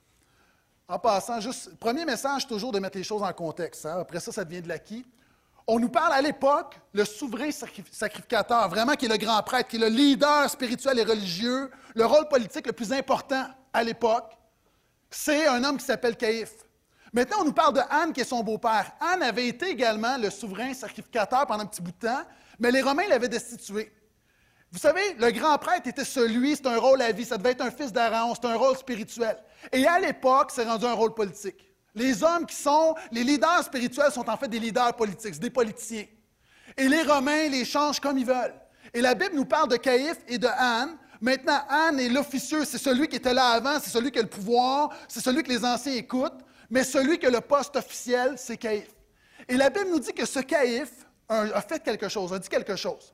[0.88, 3.86] En passant, juste, premier message, toujours de mettre les choses en contexte.
[3.86, 3.98] Hein.
[4.00, 5.06] Après ça, ça devient de l'acquis.
[5.70, 9.76] On nous parle à l'époque, le souverain sacrificateur, vraiment qui est le grand prêtre, qui
[9.76, 14.32] est le leader spirituel et religieux, le rôle politique le plus important à l'époque,
[15.10, 16.56] c'est un homme qui s'appelle Caïphe.
[17.12, 18.94] Maintenant, on nous parle de Anne, qui est son beau-père.
[19.02, 22.24] Anne avait été également le souverain sacrificateur pendant un petit bout de temps,
[22.60, 23.92] mais les Romains l'avaient destitué.
[24.72, 27.62] Vous savez, le grand prêtre était celui, c'est un rôle à vie, ça devait être
[27.62, 29.38] un fils d'Aaron, c'est un rôle spirituel.
[29.74, 31.67] Et à l'époque, c'est rendu un rôle politique.
[31.98, 36.06] Les hommes qui sont, les leaders spirituels sont en fait des leaders politiques, des politiciens.
[36.78, 38.54] Et les Romains les changent comme ils veulent.
[38.94, 42.78] Et la Bible nous parle de Caïphe et de Anne, Maintenant, Anne est l'officieux, c'est
[42.78, 45.66] celui qui était là avant, c'est celui qui a le pouvoir, c'est celui que les
[45.66, 48.94] anciens écoutent, mais celui qui a le poste officiel, c'est Caïphe.
[49.48, 52.76] Et la Bible nous dit que ce Caïphe a fait quelque chose, a dit quelque
[52.76, 53.14] chose.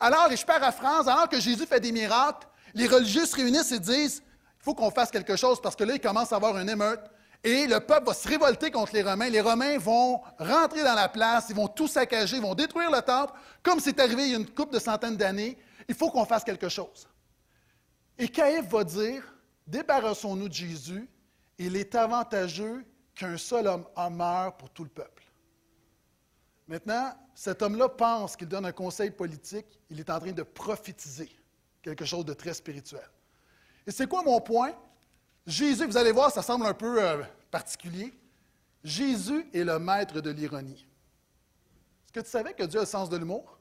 [0.00, 3.78] Alors, et je paraphrase, alors que Jésus fait des miracles, les religieux se réunissent et
[3.78, 4.22] disent
[4.60, 7.00] il faut qu'on fasse quelque chose parce que là, il commence à avoir une émeute.
[7.44, 9.28] Et le peuple va se révolter contre les Romains.
[9.28, 13.02] Les Romains vont rentrer dans la place, ils vont tout saccager, ils vont détruire le
[13.02, 15.58] temple, comme c'est arrivé il y a une couple de centaines d'années.
[15.88, 17.08] Il faut qu'on fasse quelque chose.
[18.16, 19.24] Et Caïphe va dire
[19.66, 21.08] Débarrassons-nous de Jésus,
[21.58, 25.22] il est avantageux qu'un seul homme meure pour tout le peuple.
[26.68, 31.30] Maintenant, cet homme-là pense qu'il donne un conseil politique, il est en train de prophétiser
[31.82, 33.08] quelque chose de très spirituel.
[33.86, 34.72] Et c'est quoi mon point?
[35.46, 38.14] Jésus, vous allez voir, ça semble un peu euh, particulier.
[38.84, 40.86] Jésus est le maître de l'ironie.
[42.04, 43.58] Est-ce que tu savais que Dieu a le sens de l'humour?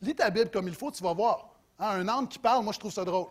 [0.00, 1.54] Lis ta Bible comme il faut, tu vas voir.
[1.78, 3.28] Hein, un âne qui parle, moi je trouve ça drôle.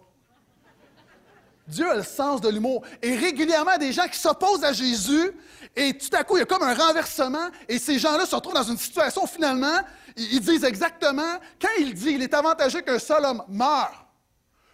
[1.68, 2.84] Dieu a le sens de l'humour.
[3.02, 5.32] Et régulièrement, des gens qui s'opposent à Jésus,
[5.76, 8.54] et tout à coup, il y a comme un renversement, et ces gens-là se retrouvent
[8.54, 9.80] dans une situation, finalement,
[10.18, 14.03] ils disent exactement, quand il dit, il est avantageux qu'un seul homme meure,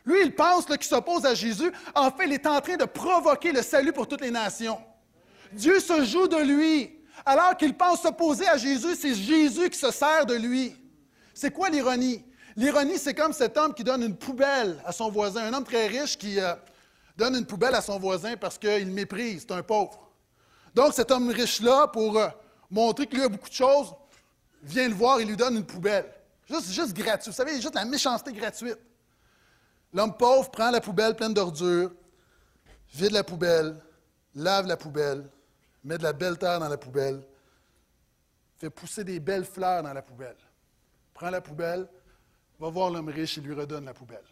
[0.05, 1.71] lui, il pense qu'il s'oppose à Jésus.
[1.93, 4.79] En fait, il est en train de provoquer le salut pour toutes les nations.
[5.51, 6.95] Dieu se joue de lui.
[7.25, 10.75] Alors qu'il pense s'opposer à Jésus, c'est Jésus qui se sert de lui.
[11.33, 12.23] C'est quoi l'ironie?
[12.55, 15.87] L'ironie, c'est comme cet homme qui donne une poubelle à son voisin, un homme très
[15.87, 16.53] riche qui euh,
[17.15, 20.09] donne une poubelle à son voisin parce qu'il méprise, c'est un pauvre.
[20.73, 22.27] Donc, cet homme riche-là, pour euh,
[22.69, 23.93] montrer qu'il a beaucoup de choses,
[24.63, 26.05] vient le voir et lui donne une poubelle.
[26.49, 27.31] Juste, juste gratuit.
[27.31, 28.77] Vous savez, juste la méchanceté gratuite.
[29.93, 31.91] L'homme pauvre prend la poubelle pleine d'ordures,
[32.93, 33.75] vide la poubelle,
[34.35, 35.29] lave la poubelle,
[35.83, 37.21] met de la belle terre dans la poubelle,
[38.57, 40.37] fait pousser des belles fleurs dans la poubelle,
[41.13, 41.87] prend la poubelle,
[42.59, 44.25] va voir l'homme riche et lui redonne la poubelle.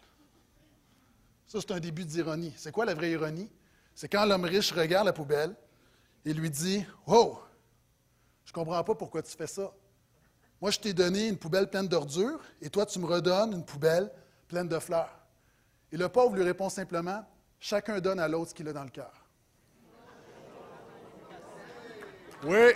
[1.46, 2.52] Ça, c'est un début d'ironie.
[2.56, 3.50] C'est quoi la vraie ironie?
[3.94, 5.56] C'est quand l'homme riche regarde la poubelle
[6.24, 7.38] et lui dit Oh,
[8.44, 9.72] je ne comprends pas pourquoi tu fais ça.
[10.60, 14.10] Moi, je t'ai donné une poubelle pleine d'ordures et toi, tu me redonnes une poubelle
[14.46, 15.17] pleine de fleurs.
[15.92, 17.24] Et le pauvre lui répond simplement,
[17.58, 19.12] chacun donne à l'autre ce qu'il a dans le cœur.
[22.44, 22.72] Oui.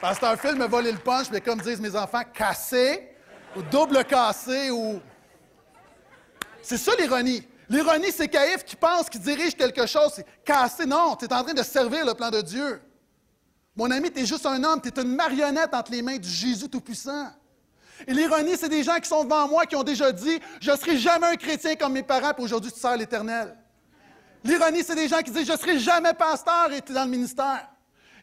[0.00, 3.10] Pasteur Phil me volé le punch, mais comme disent mes enfants, cassé,
[3.56, 5.00] ou double cassé, ou.
[6.62, 7.46] C'est ça l'ironie.
[7.68, 10.12] L'ironie, c'est Caïphe qui pense qu'il dirige quelque chose.
[10.16, 10.84] C'est cassé.
[10.84, 12.82] Non, tu es en train de servir le plan de Dieu.
[13.76, 16.28] Mon ami, tu es juste un homme, tu es une marionnette entre les mains du
[16.28, 17.30] Jésus Tout-Puissant.
[18.06, 20.76] Et l'ironie, c'est des gens qui sont devant moi qui ont déjà dit Je ne
[20.76, 23.56] serai jamais un chrétien comme mes parents, puis aujourd'hui tu sers l'Éternel.
[24.42, 27.04] L'ironie, c'est des gens qui disent Je ne serai jamais pasteur et tu es dans
[27.04, 27.68] le ministère.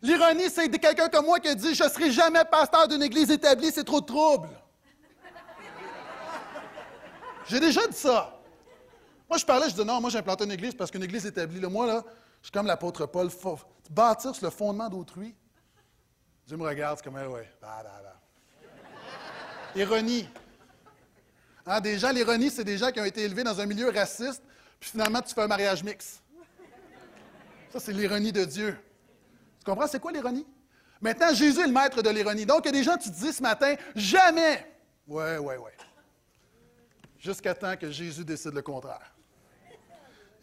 [0.02, 3.72] L'ironie, c'est quelqu'un comme moi qui dit Je ne serai jamais pasteur d'une église établie,
[3.72, 4.50] c'est trop de trouble.
[7.48, 8.38] J'ai déjà dit ça.
[9.30, 11.60] Moi, je parlais, je dis non, moi, j'ai implanté une église parce qu'une église établie,
[11.60, 12.04] là, moi, là,
[12.42, 13.30] je suis comme l'apôtre Paul,
[13.90, 15.36] bâtir sur le fondement d'autrui.
[16.46, 18.21] Dieu me regarde, c'est comme, ouais, bah, bah, bah.
[19.76, 20.28] Ironie.
[21.66, 24.44] Hein, des gens, l'ironie, c'est des gens qui ont été élevés dans un milieu raciste,
[24.80, 26.22] puis finalement, tu fais un mariage mix.
[27.72, 28.78] Ça, c'est l'ironie de Dieu.
[29.60, 29.88] Tu comprends?
[29.88, 30.46] C'est quoi l'ironie?
[31.00, 32.46] Maintenant, Jésus est le maître de l'ironie.
[32.46, 34.68] Donc, il y a des gens, tu te dis ce matin, jamais.
[35.08, 35.78] Ouais, ouais, ouais.
[37.18, 39.14] Jusqu'à temps que Jésus décide le contraire.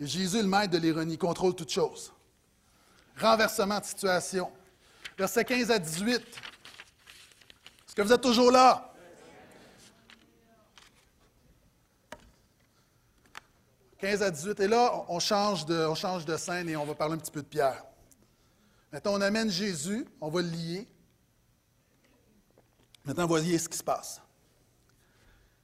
[0.00, 2.12] Et Jésus le maître de l'ironie, contrôle toutes choses.
[3.16, 4.50] Renversement de situation.
[5.18, 6.14] Versets 15 à 18.
[6.14, 8.87] Est-ce que vous êtes toujours là?
[13.98, 14.60] 15 à 18.
[14.60, 17.84] Et là, on change, de, scène et on va parler un petit peu de Pierre.
[18.92, 20.88] Maintenant, on amène Jésus, on va le lier.
[23.04, 24.20] Maintenant, voyez ce qui se passe.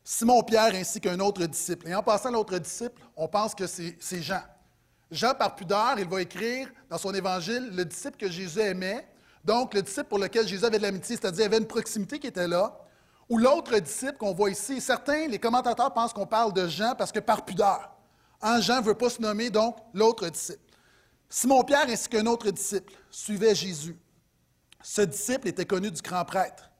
[0.02, 1.88] Simon-Pierre ainsi qu'un autre disciple.
[1.88, 4.42] Et en passant à l'autre disciple, on pense que c'est Jean.
[5.10, 9.06] Jean, par pudeur, il va écrire dans son évangile le disciple que Jésus aimait,
[9.44, 12.48] donc le disciple pour lequel Jésus avait de l'amitié, c'est-à-dire avait une proximité qui était
[12.48, 12.76] là,
[13.28, 14.80] ou l'autre disciple qu'on voit ici.
[14.80, 17.93] Certains, les commentateurs pensent qu'on parle de Jean parce que par pudeur.
[18.60, 20.60] Jean ne veut pas se nommer, donc, l'autre disciple.
[21.28, 23.98] Simon-Pierre ainsi qu'un autre disciple suivaient Jésus.
[24.82, 26.70] Ce disciple était connu du grand prêtre.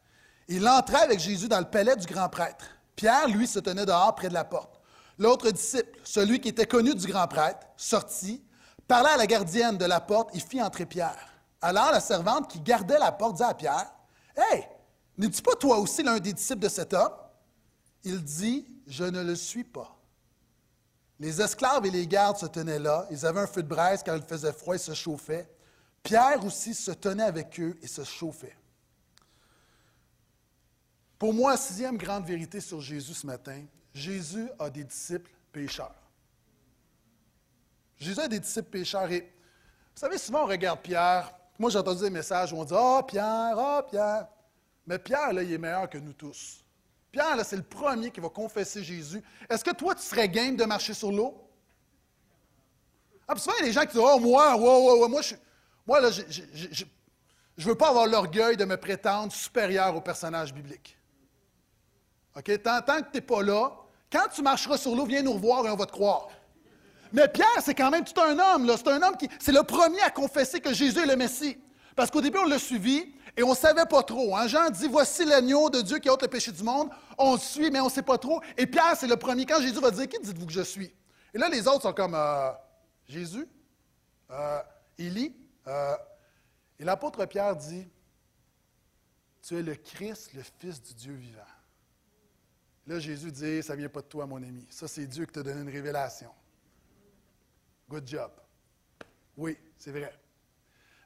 [0.47, 2.67] Il entrait avec Jésus dans le palais du grand prêtre.
[2.95, 4.81] Pierre, lui, se tenait dehors près de la porte.
[5.19, 8.45] L'autre disciple, celui qui était connu du grand prêtre, sortit,
[8.87, 11.29] parla à la gardienne de la porte et fit entrer Pierre.
[11.63, 13.91] Alors la servante qui gardait la porte dit à Pierre
[14.37, 14.65] Hé,
[15.17, 17.13] n'es-tu pas toi aussi l'un des disciples de cet homme
[18.03, 19.94] Il dit Je ne le suis pas.
[21.21, 23.07] Les esclaves et les gardes se tenaient là.
[23.11, 25.49] Ils avaient un feu de braise quand il faisait froid et se chauffaient.
[26.03, 28.57] Pierre aussi se tenait avec eux et se chauffait.
[31.19, 35.95] Pour moi, sixième grande vérité sur Jésus ce matin, Jésus a des disciples pécheurs.
[37.97, 39.11] Jésus a des disciples pécheurs.
[39.11, 41.33] Et vous savez, souvent on regarde Pierre.
[41.59, 44.27] Moi, j'ai entendu des messages où on dit Ah, oh, Pierre, ah, oh, Pierre.
[44.87, 46.64] Mais Pierre, là, il est meilleur que nous tous.
[47.15, 49.23] Pierre, là, c'est le premier qui va confesser Jésus.
[49.49, 51.49] Est-ce que toi, tu serais game de marcher sur l'eau?
[53.29, 54.57] Ah, souvent, il y a des gens qui disent Oh, moi,
[55.09, 55.37] moi, je,
[55.87, 60.99] moi, là, je ne veux pas avoir l'orgueil de me prétendre supérieur au personnage biblique.
[62.37, 62.51] OK?
[62.61, 63.71] Tant, que tu n'es pas là,
[64.11, 66.31] quand tu marcheras sur l'eau, viens nous revoir et on va te croire.
[67.13, 68.69] Mais Pierre, c'est quand même tout un homme.
[68.77, 69.29] C'est un homme qui.
[69.39, 71.59] C'est le premier à confesser que Jésus est le Messie.
[71.95, 74.37] Parce qu'au début, on l'a suivi et on ne savait pas trop.
[74.37, 74.47] Hein?
[74.47, 76.89] Jean dit Voici l'agneau de Dieu qui ôte le péché du monde.
[77.19, 78.41] On suit, mais on ne sait pas trop.
[78.57, 79.45] Et Pierre, c'est le premier.
[79.45, 80.95] Quand Jésus va dire Qui dites-vous que je suis?
[81.33, 82.53] Et là, les autres sont comme euh,
[83.09, 83.49] Jésus
[84.31, 84.63] euh,
[84.97, 85.35] Élie
[85.67, 85.97] euh,
[86.79, 87.89] Et l'apôtre Pierre dit
[89.43, 91.41] Tu es le Christ, le Fils du Dieu vivant.
[92.87, 94.65] Là, Jésus dit Ça ne vient pas de toi, mon ami.
[94.71, 96.31] Ça, c'est Dieu qui t'a donné une révélation.
[97.89, 98.31] Good job.
[99.37, 100.13] Oui, c'est vrai.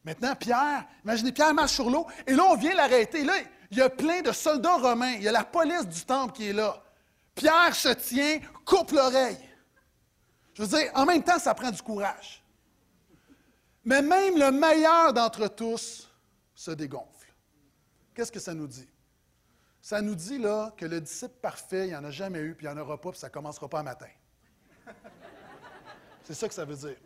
[0.04, 3.24] Maintenant, Pierre, imaginez, Pierre marche sur l'eau, et là, on vient l'arrêter.
[3.24, 3.34] Là,
[3.70, 5.14] il y a plein de soldats romains.
[5.14, 6.82] Il y a la police du temple qui est là.
[7.34, 9.38] Pierre se tient, coupe l'oreille.
[10.54, 12.42] Je veux dire, en même temps, ça prend du courage.
[13.84, 16.10] Mais même le meilleur d'entre tous
[16.54, 17.32] se dégonfle.
[18.14, 18.88] Qu'est-ce que ça nous dit?
[19.80, 22.66] Ça nous dit là que le disciple parfait, il n'y en a jamais eu, puis
[22.66, 24.08] il n'y en aura pas, puis ça ne commencera pas un matin.
[26.24, 26.96] C'est ça que ça veut dire.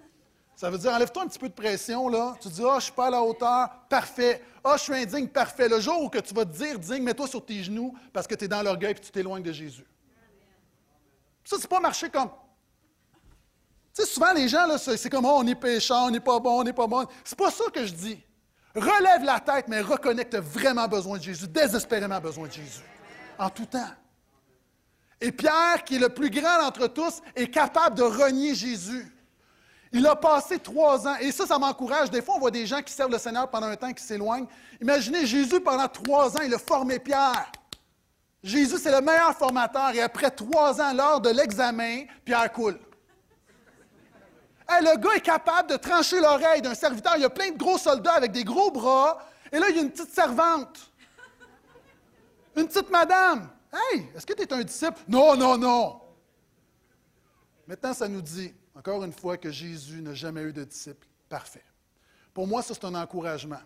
[0.62, 2.36] Ça veut dire, enlève-toi un petit peu de pression, là.
[2.40, 4.40] Tu dis, ah, oh, je suis pas à la hauteur, parfait.
[4.62, 5.68] Ah, oh, je suis indigne, parfait.
[5.68, 8.36] Le jour où que tu vas te dire digne, mets-toi sur tes genoux parce que
[8.36, 9.84] tu es dans l'orgueil et tu t'éloignes de Jésus.
[11.42, 12.28] Ça, c'est pas marcher comme.
[13.92, 16.38] Tu sais, souvent, les gens, là, c'est comme, oh, on est péchant, on n'est pas
[16.38, 17.08] bon, on n'est pas bon.
[17.24, 18.22] C'est pas ça que je dis.
[18.76, 22.52] Relève la tête, mais reconnais que tu as vraiment besoin de Jésus, désespérément besoin de
[22.52, 22.84] Jésus,
[23.36, 23.90] en tout temps.
[25.20, 29.12] Et Pierre, qui est le plus grand d'entre tous, est capable de renier Jésus.
[29.92, 32.10] Il a passé trois ans, et ça, ça m'encourage.
[32.10, 34.46] Des fois, on voit des gens qui servent le Seigneur pendant un temps qui s'éloignent.
[34.80, 37.52] Imaginez, Jésus, pendant trois ans, il a formé Pierre.
[38.42, 42.78] Jésus, c'est le meilleur formateur, et après trois ans, lors de l'examen, Pierre coule.
[44.80, 47.12] le gars est capable de trancher l'oreille d'un serviteur.
[47.16, 49.18] Il y a plein de gros soldats avec des gros bras,
[49.52, 50.90] et là, il y a une petite servante,
[52.56, 53.50] une petite madame.
[53.70, 55.00] Hey, est-ce que tu es un disciple?
[55.06, 56.00] Non, non, non.
[57.66, 61.64] Maintenant, ça nous dit, encore une fois, que Jésus n'a jamais eu de disciple parfait.
[62.32, 63.60] Pour moi, ça, c'est un encouragement.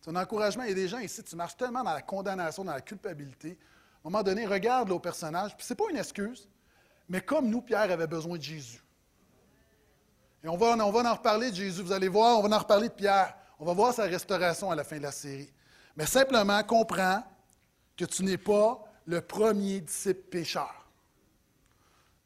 [0.00, 0.64] C'est un encouragement.
[0.64, 3.58] Il y a des gens ici, tu marches tellement dans la condamnation, dans la culpabilité.
[4.04, 6.48] À un moment donné, regarde le personnage, puis ce n'est pas une excuse,
[7.08, 8.82] mais comme nous, Pierre avait besoin de Jésus.
[10.42, 12.58] Et on va, on va en reparler de Jésus, vous allez voir, on va en
[12.58, 13.34] reparler de Pierre.
[13.58, 15.50] On va voir sa restauration à la fin de la série.
[15.96, 17.22] Mais simplement, comprends
[17.96, 20.83] que tu n'es pas le premier disciple pécheur.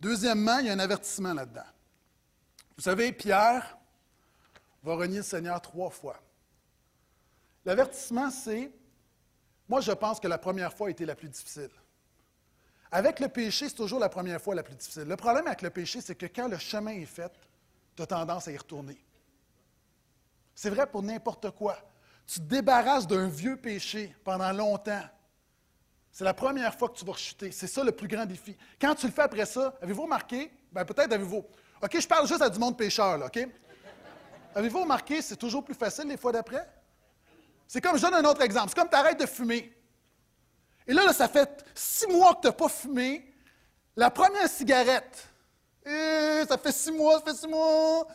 [0.00, 1.66] Deuxièmement, il y a un avertissement là-dedans.
[2.76, 3.76] Vous savez, Pierre
[4.82, 6.20] va renier le Seigneur trois fois.
[7.64, 8.70] L'avertissement, c'est,
[9.68, 11.70] moi je pense que la première fois a été la plus difficile.
[12.90, 15.04] Avec le péché, c'est toujours la première fois la plus difficile.
[15.04, 17.32] Le problème avec le péché, c'est que quand le chemin est fait,
[17.94, 18.98] tu as tendance à y retourner.
[20.54, 21.76] C'est vrai pour n'importe quoi.
[22.26, 25.02] Tu te débarrasses d'un vieux péché pendant longtemps.
[26.18, 27.52] C'est la première fois que tu vas chuter.
[27.52, 28.56] C'est ça le plus grand défi.
[28.80, 30.50] Quand tu le fais après ça, avez-vous remarqué?
[30.72, 31.46] Ben, peut-être avez-vous.
[31.80, 33.48] OK, je parle juste à du monde pécheur, là, OK?
[34.52, 36.68] Avez-vous remarqué, c'est toujours plus facile les fois d'après?
[37.68, 38.70] C'est comme, je donne un autre exemple.
[38.70, 39.72] C'est comme tu arrêtes de fumer.
[40.88, 43.32] Et là, ça fait six mois que tu n'as pas fumé.
[43.94, 45.24] La première cigarette,
[45.86, 48.08] eh, ça fait six mois, ça fait six mois.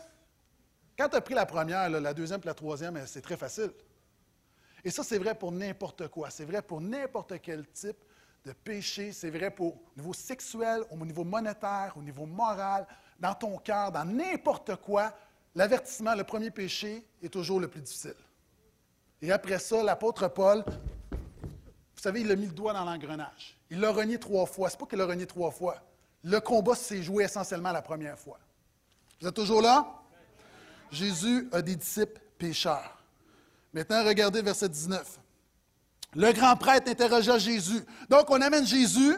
[0.98, 3.72] Quand tu as pris la première, la deuxième et la troisième, c'est très facile.
[4.84, 6.30] Et ça, c'est vrai pour n'importe quoi.
[6.30, 7.98] C'est vrai pour n'importe quel type
[8.46, 9.12] de péché.
[9.14, 12.86] C'est vrai pour au niveau sexuel, au niveau monétaire, au niveau moral,
[13.20, 15.14] dans ton cœur, dans n'importe quoi.
[15.56, 18.16] L'avertissement, le premier péché, est toujours le plus difficile.
[19.22, 23.58] Et après ça, l'apôtre Paul, vous savez, il a mis le doigt dans l'engrenage.
[23.70, 24.70] Il l'a renié trois fois.
[24.70, 25.78] Ce n'est pas qu'il l'a renié trois fois.
[26.24, 28.40] Le combat s'est joué essentiellement la première fois.
[29.22, 29.88] Vous êtes toujours là?
[30.92, 33.03] Jésus a des disciples pécheurs.
[33.74, 35.20] Maintenant, regardez verset 19.
[36.16, 37.84] Le grand prêtre interrogea Jésus.
[38.08, 39.18] Donc, on amène Jésus.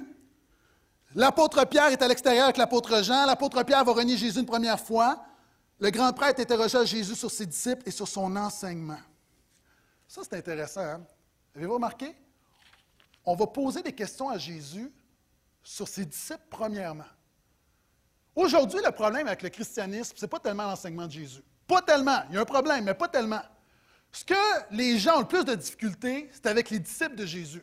[1.14, 3.26] L'apôtre Pierre est à l'extérieur avec l'apôtre Jean.
[3.26, 5.26] L'apôtre Pierre va renier Jésus une première fois.
[5.80, 9.00] Le grand prêtre interrogea Jésus sur ses disciples et sur son enseignement.
[10.08, 10.82] Ça, c'est intéressant.
[10.82, 11.02] Hein?
[11.56, 12.16] Avez-vous remarqué?
[13.26, 14.92] On va poser des questions à Jésus
[15.64, 17.04] sur ses disciples, premièrement.
[18.36, 21.42] Aujourd'hui, le problème avec le christianisme, ce n'est pas tellement l'enseignement de Jésus.
[21.68, 22.22] Pas tellement.
[22.30, 23.42] Il y a un problème, mais pas tellement.
[24.16, 24.34] Ce que
[24.72, 27.62] les gens ont le plus de difficultés, c'est avec les disciples de Jésus.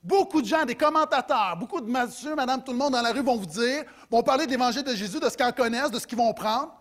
[0.00, 3.24] Beaucoup de gens, des commentateurs, beaucoup de monsieur, madame, tout le monde dans la rue
[3.24, 5.98] vont vous dire, vont parler de l'évangile de Jésus, de ce qu'ils en connaissent, de
[5.98, 6.72] ce qu'ils vont prendre,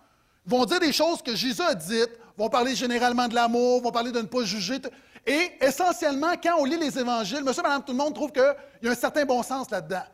[0.46, 4.12] vont dire des choses que Jésus a dites, vont parler généralement de l'amour, vont parler
[4.12, 4.80] de ne pas juger.
[5.26, 8.88] Et essentiellement, quand on lit les évangiles, monsieur, madame, tout le monde trouve qu'il y
[8.88, 10.06] a un certain bon sens là-dedans.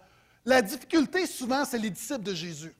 [0.45, 2.73] La difficulté, souvent, c'est les disciples de Jésus.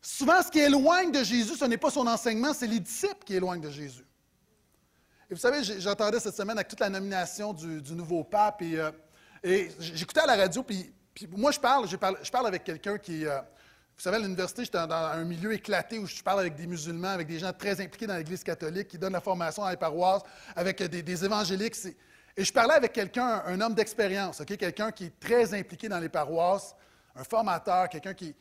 [0.00, 3.34] Souvent, ce qui éloigne de Jésus, ce n'est pas son enseignement, c'est les disciples qui
[3.34, 4.03] éloignent de Jésus.
[5.30, 8.90] Et vous savez, j'entendais cette semaine avec toute la nomination du, nouveau pape et, euh,
[9.78, 10.92] j'écoutais à la radio, puis,
[11.30, 14.92] moi je parle, je parle, avec quelqu'un qui, euh, vous savez, à l'université, j'étais dans,
[14.92, 18.16] un milieu éclaté où je parle avec des musulmans, avec des gens très impliqués dans
[18.16, 20.22] l'Église catholique, qui donnent la formation dans les paroisses,
[20.54, 21.76] avec des, évangéliques.
[22.36, 26.08] Et je parlais avec quelqu'un, un, homme d'expérience, quelqu'un qui est très impliqué dans les
[26.08, 26.74] paroisses,
[27.14, 28.36] un formateur, quelqu'un qui est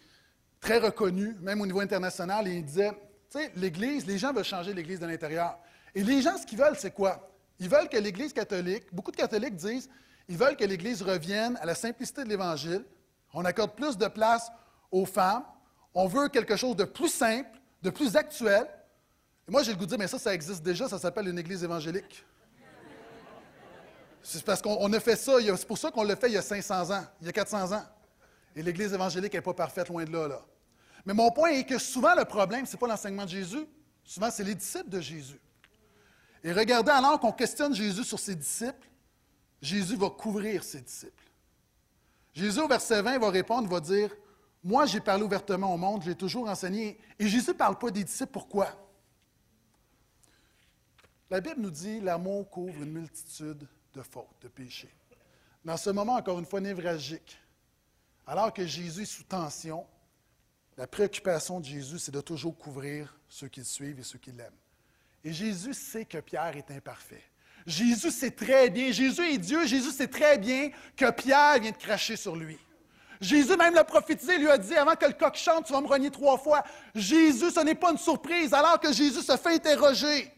[0.59, 2.91] très reconnu, même au niveau international, et il disait,
[3.29, 5.57] tu sais, l'Église, les gens veulent changer l'Église de l'intérieur.
[5.95, 7.29] Et les gens, ce qu'ils veulent, c'est quoi?
[7.59, 9.89] Ils veulent que l'Église catholique, beaucoup de catholiques disent,
[10.27, 12.83] ils veulent que l'Église revienne à la simplicité de l'Évangile.
[13.33, 14.51] On accorde plus de place
[14.91, 15.43] aux femmes.
[15.93, 18.67] On veut quelque chose de plus simple, de plus actuel.
[19.47, 21.37] Et moi, j'ai le goût de dire, mais ça, ça existe déjà, ça s'appelle une
[21.37, 22.25] Église évangélique.
[24.21, 26.41] C'est parce qu'on a fait ça, c'est pour ça qu'on l'a fait il y a
[26.41, 27.83] 500 ans, il y a 400 ans.
[28.55, 30.41] Et l'Église évangélique n'est pas parfaite, loin de là, là.
[31.05, 33.65] Mais mon point est que souvent, le problème, ce n'est pas l'enseignement de Jésus,
[34.03, 35.41] souvent, c'est les disciples de Jésus.
[36.43, 38.87] Et regardez, alors qu'on questionne Jésus sur ses disciples,
[39.61, 41.31] Jésus va couvrir ses disciples.
[42.33, 44.13] Jésus, au verset 20, va répondre, va dire,
[44.63, 46.99] Moi, j'ai parlé ouvertement au monde, j'ai toujours enseigné.
[47.17, 48.67] Et Jésus ne parle pas des disciples, pourquoi?
[51.29, 54.93] La Bible nous dit, l'amour couvre une multitude de fautes, de péchés.
[55.65, 57.39] Dans ce moment, encore une fois, névragique,
[58.27, 59.85] alors que Jésus est sous tension,
[60.77, 64.31] la préoccupation de Jésus, c'est de toujours couvrir ceux qui le suivent et ceux qui
[64.31, 64.51] l'aiment.
[65.23, 67.23] Et Jésus sait que Pierre est imparfait.
[67.65, 71.77] Jésus sait très bien, Jésus est Dieu, Jésus sait très bien que Pierre vient de
[71.77, 72.59] cracher sur lui.
[73.21, 75.87] Jésus même l'a prophétisé, lui a dit, avant que le coq chante, tu vas me
[75.87, 76.61] renier trois fois.
[76.93, 80.29] Jésus, ce n'est pas une surprise, alors que Jésus se fait interroger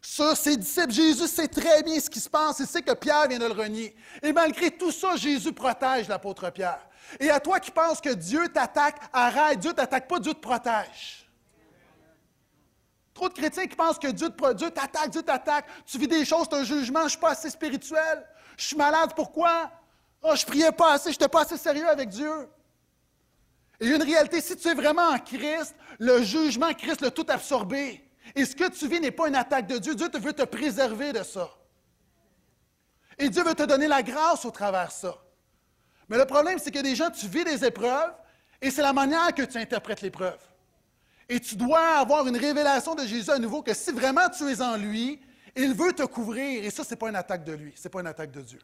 [0.00, 0.90] sur ses disciples.
[0.90, 3.52] Jésus sait très bien ce qui se passe, il sait que Pierre vient de le
[3.52, 3.94] renier.
[4.22, 6.80] Et malgré tout ça, Jésus protège l'apôtre Pierre.
[7.18, 11.29] Et à toi qui penses que Dieu t'attaque, arrête, Dieu t'attaque pas, Dieu te protège.
[13.20, 15.66] Trop de chrétiens qui pensent que Dieu, t'attaque, Dieu t'attaque.
[15.84, 18.26] Tu vis des choses, c'est un jugement, je ne suis pas assez spirituel.
[18.56, 19.70] Je suis malade, pourquoi?
[20.22, 22.48] Oh, je priais pas assez, je n'étais pas assez sérieux avec Dieu.
[23.78, 28.02] Et une réalité, si tu es vraiment en Christ, le jugement, Christ l'a tout absorbé.
[28.34, 29.94] Et ce que tu vis n'est pas une attaque de Dieu.
[29.94, 31.50] Dieu veut te préserver de ça.
[33.18, 35.14] Et Dieu veut te donner la grâce au travers de ça.
[36.08, 38.14] Mais le problème, c'est que des gens, tu vis des épreuves
[38.62, 40.40] et c'est la manière que tu interprètes l'épreuve.
[41.30, 44.60] Et tu dois avoir une révélation de Jésus à nouveau que si vraiment tu es
[44.60, 45.20] en lui,
[45.54, 46.64] il veut te couvrir.
[46.64, 48.40] Et ça, ce n'est pas une attaque de lui, ce n'est pas une attaque de
[48.40, 48.58] Dieu.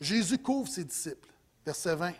[0.00, 1.28] Jésus couvre ses disciples.
[1.66, 2.12] Verset 20.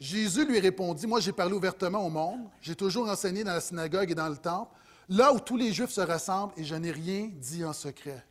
[0.00, 4.10] Jésus lui répondit, Moi j'ai parlé ouvertement au monde, j'ai toujours enseigné dans la synagogue
[4.10, 4.74] et dans le temple,
[5.08, 8.26] là où tous les Juifs se rassemblent, et je n'ai rien dit en secret.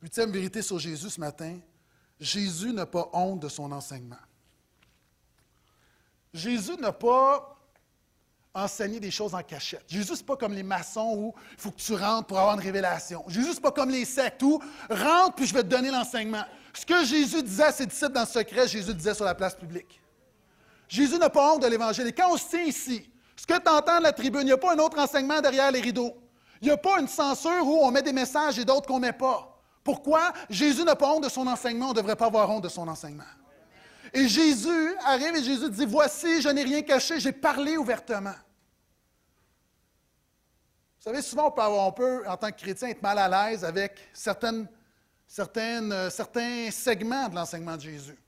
[0.00, 1.58] Huitième vérité sur Jésus ce matin,
[2.20, 4.14] Jésus n'a pas honte de son enseignement.
[6.32, 7.51] Jésus n'a pas
[8.54, 9.84] enseigner des choses en cachette.
[9.88, 12.60] Jésus, ce pas comme les maçons où il faut que tu rentres pour avoir une
[12.60, 13.24] révélation.
[13.28, 16.44] Jésus, ce pas comme les sectes où rentre puis je vais te donner l'enseignement.
[16.74, 19.54] Ce que Jésus disait à ses disciples dans le secret, Jésus disait sur la place
[19.54, 20.00] publique.
[20.88, 22.06] Jésus n'a pas honte de l'Évangile.
[22.06, 24.52] Et quand on se tient ici, ce que tu entends de la tribune, il n'y
[24.52, 26.14] a pas un autre enseignement derrière les rideaux.
[26.60, 29.06] Il n'y a pas une censure où on met des messages et d'autres qu'on ne
[29.06, 29.48] met pas.
[29.82, 30.32] Pourquoi?
[30.48, 32.86] Jésus n'a pas honte de son enseignement, on ne devrait pas avoir honte de son
[32.86, 33.24] enseignement.
[34.12, 38.34] Et Jésus arrive et Jésus dit, voici, je n'ai rien caché, j'ai parlé ouvertement.
[40.98, 44.68] Vous savez, souvent on peut, en tant que chrétien, être mal à l'aise avec certaines,
[45.38, 48.18] euh, certains segments de l'enseignement de Jésus.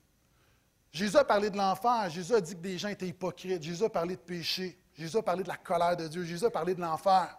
[0.91, 3.89] Jésus a parlé de l'enfer, Jésus a dit que des gens étaient hypocrites, Jésus a
[3.89, 6.81] parlé de péché, Jésus a parlé de la colère de Dieu, Jésus a parlé de
[6.81, 7.37] l'enfer.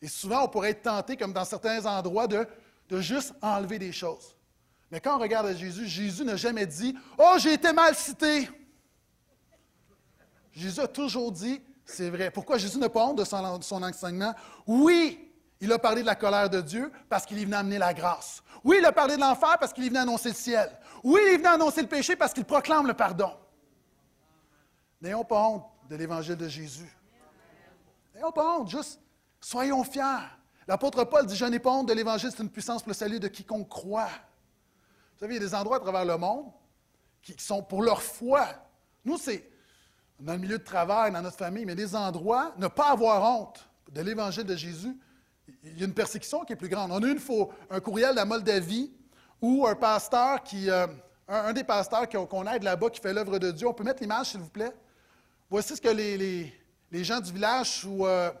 [0.00, 2.46] Et souvent, on pourrait être tenté, comme dans certains endroits, de
[3.00, 4.34] juste enlever des choses.
[4.92, 8.46] Mais quand on regarde Jésus, Jésus n'a jamais dit Oh, j'ai été mal cité.
[10.52, 12.30] Jésus a toujours dit C'est vrai.
[12.30, 14.34] Pourquoi Jésus n'a pas honte de son, enseignement?
[14.66, 15.32] Oui,
[15.62, 18.42] il a parlé de la colère de Dieu parce qu'il est venu amener la grâce.
[18.62, 20.70] Oui, il a parlé de l'enfer parce qu'il est venu annoncer le ciel.
[21.02, 23.32] Oui, il est venu annoncer le péché parce qu'il proclame le pardon.
[25.00, 26.94] N'ayons pas honte de l'évangile de Jésus.
[28.14, 29.00] N'ayons pas honte, juste
[29.40, 30.28] soyons fiers.
[30.68, 33.18] L'apôtre Paul dit Je n'ai pas honte de l'évangile, c'est une puissance pour le salut
[33.18, 34.10] de quiconque croit.
[35.22, 36.46] Vous savez, il y a des endroits à travers le monde
[37.22, 38.44] qui, sont pour leur foi.
[39.04, 39.48] Nous, c'est
[40.18, 43.64] dans le milieu de travail, dans notre famille, mais des endroits, ne pas avoir honte
[43.92, 44.98] de l'évangile de Jésus.
[45.62, 46.90] Il y a une persécution qui est plus grande.
[46.90, 48.92] On a eu une fois un courriel de la Moldavie
[49.40, 50.88] ou un pasteur qui, euh,
[51.28, 53.68] un, des pasteurs qu'on aide là-bas qui fait l'œuvre de Dieu.
[53.68, 54.74] On peut mettre l'image, s'il vous plaît?
[55.48, 56.52] Voici ce que les,
[57.04, 58.32] gens du village sous euh,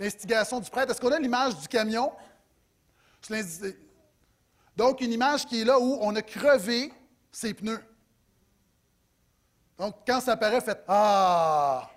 [0.00, 0.90] l'instigation du prêtre.
[0.90, 2.10] Est-ce qu'on a l'image du camion?
[4.76, 6.92] Donc, une image qui est là où on a crevé
[7.30, 7.80] ses pneus.
[9.78, 11.90] Donc, quand ça apparaît, faites Ah!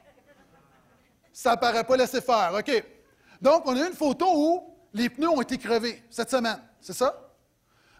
[1.32, 2.54] Ça apparaît pas, laissez faire.
[2.58, 2.84] OK.
[3.42, 6.60] Donc, on a une photo où les pneus ont été crevés cette semaine.
[6.82, 7.16] C'est ça?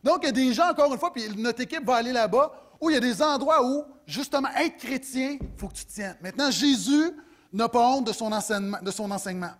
[0.04, 2.52] Donc, il y a des gens, encore une fois, puis notre équipe va aller là-bas,
[2.80, 6.18] où il y a des endroits où, justement, être chrétien, il faut que tu tiennes.
[6.22, 7.12] Maintenant, Jésus
[7.54, 8.80] n'a pas honte de son enseignement.
[8.82, 9.52] De son enseignement.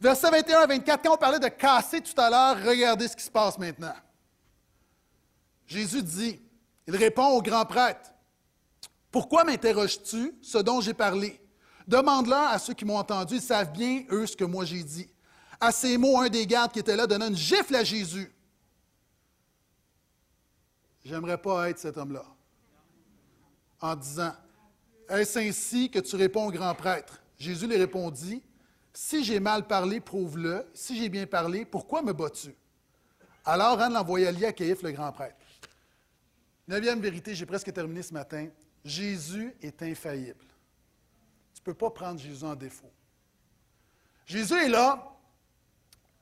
[0.00, 3.24] Verset 21 à 24, quand on parlait de casser tout à l'heure, regardez ce qui
[3.24, 3.94] se passe maintenant.
[5.70, 6.42] Jésus dit,
[6.88, 8.12] il répond au grand prêtre,
[9.12, 11.40] Pourquoi m'interroges-tu ce dont j'ai parlé?
[11.86, 15.08] Demande-leur à ceux qui m'ont entendu, ils savent bien, eux, ce que moi j'ai dit.
[15.60, 18.32] À ces mots, un des gardes qui était là donna une gifle à Jésus.
[21.04, 22.24] J'aimerais pas être cet homme-là.
[23.80, 24.32] En disant,
[25.08, 27.22] est-ce ainsi que tu réponds au grand prêtre?
[27.38, 28.42] Jésus lui répondit,
[28.92, 30.66] si j'ai mal parlé, prouve-le.
[30.74, 32.54] Si j'ai bien parlé, pourquoi me bats-tu?
[33.44, 35.39] Alors Anne l'envoya lier à le grand prêtre.
[36.70, 38.46] Neuvième vérité, j'ai presque terminé ce matin.
[38.84, 40.46] Jésus est infaillible.
[41.52, 42.92] Tu ne peux pas prendre Jésus en défaut.
[44.24, 45.16] Jésus est là,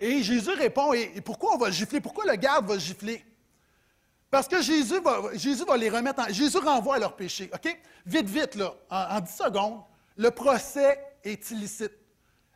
[0.01, 2.01] et Jésus répond, et, pourquoi on va le gifler?
[2.01, 3.23] Pourquoi le garde va le gifler?
[4.31, 6.33] Parce que Jésus va, les remettre en...
[6.33, 7.51] Jésus renvoie à leur péché.
[7.53, 7.79] OK?
[8.07, 9.83] Vite, vite, là, en, en 10 secondes,
[10.17, 11.93] le procès est illicite.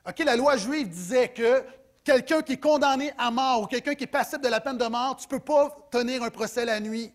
[0.08, 0.18] OK?
[0.20, 1.62] La loi juive disait que
[2.02, 4.86] quelqu'un qui est condamné à mort ou quelqu'un qui est passible de la peine de
[4.86, 7.12] mort, tu ne peux pas tenir un procès la nuit.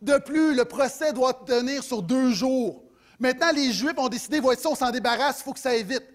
[0.00, 2.82] De plus, le procès doit tenir sur deux jours.
[3.18, 6.06] Maintenant, les Juifs ont décidé, voici, on s'en débarrasse, il faut que ça aille vite.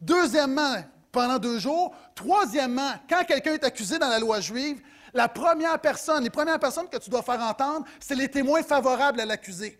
[0.00, 0.76] Deuxièmement,
[1.12, 1.94] pendant deux jours.
[2.14, 4.80] Troisièmement, quand quelqu'un est accusé dans la loi juive,
[5.12, 9.20] la première personne, les premières personnes que tu dois faire entendre, c'est les témoins favorables
[9.20, 9.78] à l'accusé.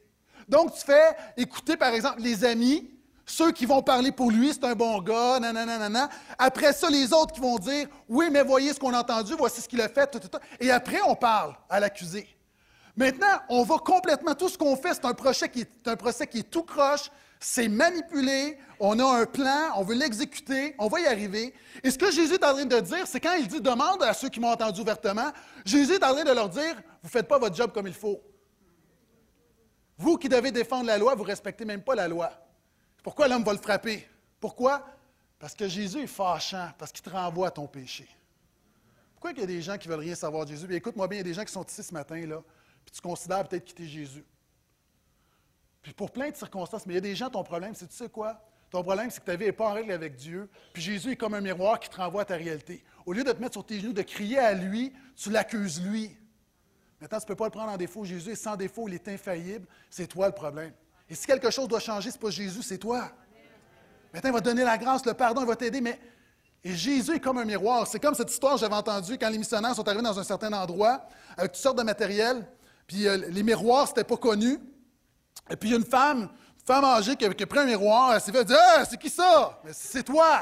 [0.49, 2.91] Donc, tu fais écouter, par exemple, les amis,
[3.25, 6.09] ceux qui vont parler pour lui, c'est un bon gars, nanana.
[6.37, 9.61] Après ça, les autres qui vont dire, oui, mais voyez ce qu'on a entendu, voici
[9.61, 10.11] ce qu'il a fait,
[10.59, 12.27] Et après, on parle à l'accusé.
[12.97, 16.26] Maintenant, on va complètement, tout ce qu'on fait, c'est un, procès qui est, un procès
[16.26, 21.01] qui est tout croche, c'est manipulé, on a un plan, on veut l'exécuter, on va
[21.01, 21.55] y arriver.
[21.82, 24.12] Et ce que Jésus est en train de dire, c'est quand il dit demande à
[24.12, 25.32] ceux qui m'ont entendu ouvertement,
[25.64, 27.95] Jésus est en train de leur dire vous ne faites pas votre job comme il
[27.95, 28.20] faut.
[29.97, 32.30] Vous qui devez défendre la loi, vous ne respectez même pas la loi.
[33.03, 34.07] Pourquoi l'homme va le frapper?
[34.38, 34.86] Pourquoi?
[35.38, 38.07] Parce que Jésus est fâchant, parce qu'il te renvoie à ton péché.
[39.14, 40.66] Pourquoi il y a des gens qui ne veulent rien savoir de Jésus?
[40.74, 42.43] écoute-moi bien, il y a des gens qui sont ici ce matin, là,
[42.85, 44.24] puis tu considères peut-être quitter Jésus.
[45.83, 47.97] Puis pour plein de circonstances, mais il y a des gens, ton problème, c'est tu
[47.97, 48.41] sais quoi?
[48.70, 50.49] Ton problème, c'est que ta vie n'est pas en règle avec Dieu.
[50.72, 52.85] Puis Jésus est comme un miroir qui te renvoie à ta réalité.
[53.05, 56.16] Au lieu de te mettre sur tes genoux, de crier à lui, tu l'accuses lui.
[57.01, 58.05] Maintenant, tu ne peux pas le prendre en défaut.
[58.05, 59.66] Jésus est sans défaut, il est infaillible.
[59.89, 60.72] C'est toi le problème.
[61.09, 63.11] Et si quelque chose doit changer, ce n'est pas Jésus, c'est toi.
[64.12, 65.99] Maintenant, il va te donner la grâce, le pardon, il va t'aider, mais
[66.62, 67.87] et Jésus est comme un miroir.
[67.87, 70.53] C'est comme cette histoire que j'avais entendue quand les missionnaires sont arrivés dans un certain
[70.53, 71.07] endroit
[71.37, 72.47] avec toutes sortes de matériel.
[72.91, 74.59] Puis euh, les miroirs, ce n'était pas connu.
[75.49, 78.45] Et puis une femme, une femme âgée qui a, pris un miroir, elle s'est fait
[78.45, 79.61] dire Ah, c'est qui ça?
[79.64, 80.41] Mais c'est toi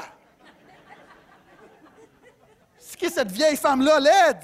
[2.79, 4.39] C'est qui cette vieille femme-là, laide?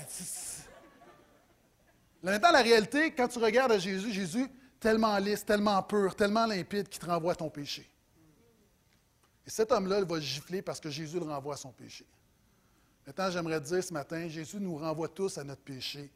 [2.22, 4.48] Maintenant, la réalité, quand tu regardes à Jésus, Jésus,
[4.80, 7.90] tellement lisse, tellement pur, tellement limpide, qui te renvoie à ton péché.
[9.48, 12.06] Et cet homme-là, va gifler parce que Jésus le renvoie à son péché.
[13.08, 16.12] Maintenant, j'aimerais dire ce matin, Jésus nous renvoie tous à notre péché.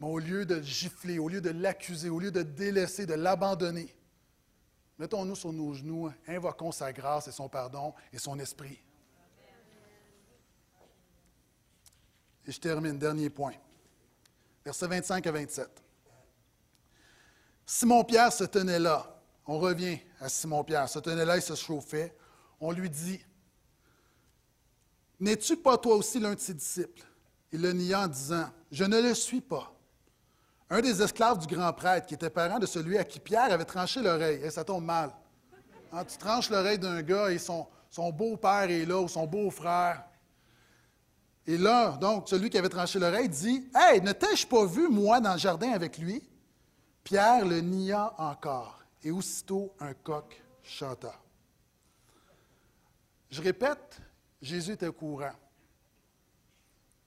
[0.00, 3.94] Mais au lieu de gifler, au lieu de l'accuser, au lieu de délaisser, de l'abandonner,
[4.98, 8.80] mettons-nous sur nos genoux, invoquons sa grâce et son pardon et son esprit.
[12.46, 13.54] Et je termine, dernier point.
[14.64, 15.82] Versets 25 à 27.
[17.66, 19.20] Simon-Pierre se tenait là.
[19.46, 20.88] On revient à Simon-Pierre.
[20.88, 22.16] Se tenait là, il se chauffait.
[22.60, 23.20] On lui dit
[25.20, 27.02] N'es-tu pas toi aussi l'un de ses disciples
[27.52, 29.77] Il le nia en disant Je ne le suis pas
[30.70, 33.64] un des esclaves du grand prêtre, qui était parent de celui à qui Pierre avait
[33.64, 34.40] tranché l'oreille.
[34.42, 35.10] Et ça tombe mal.
[35.92, 40.04] Hein, tu tranches l'oreille d'un gars et son, son beau-père est là, ou son beau-frère.
[41.46, 45.20] Et là, donc, celui qui avait tranché l'oreille dit Hey, ne t'ai-je pas vu, moi,
[45.20, 46.22] dans le jardin avec lui
[47.02, 51.14] Pierre le nia encore, et aussitôt un coq chanta.
[53.30, 53.98] Je répète,
[54.42, 55.32] Jésus était au courant.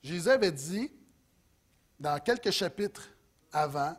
[0.02, 0.90] Jésus avait dit,
[2.00, 3.08] dans quelques chapitres
[3.52, 3.94] avant.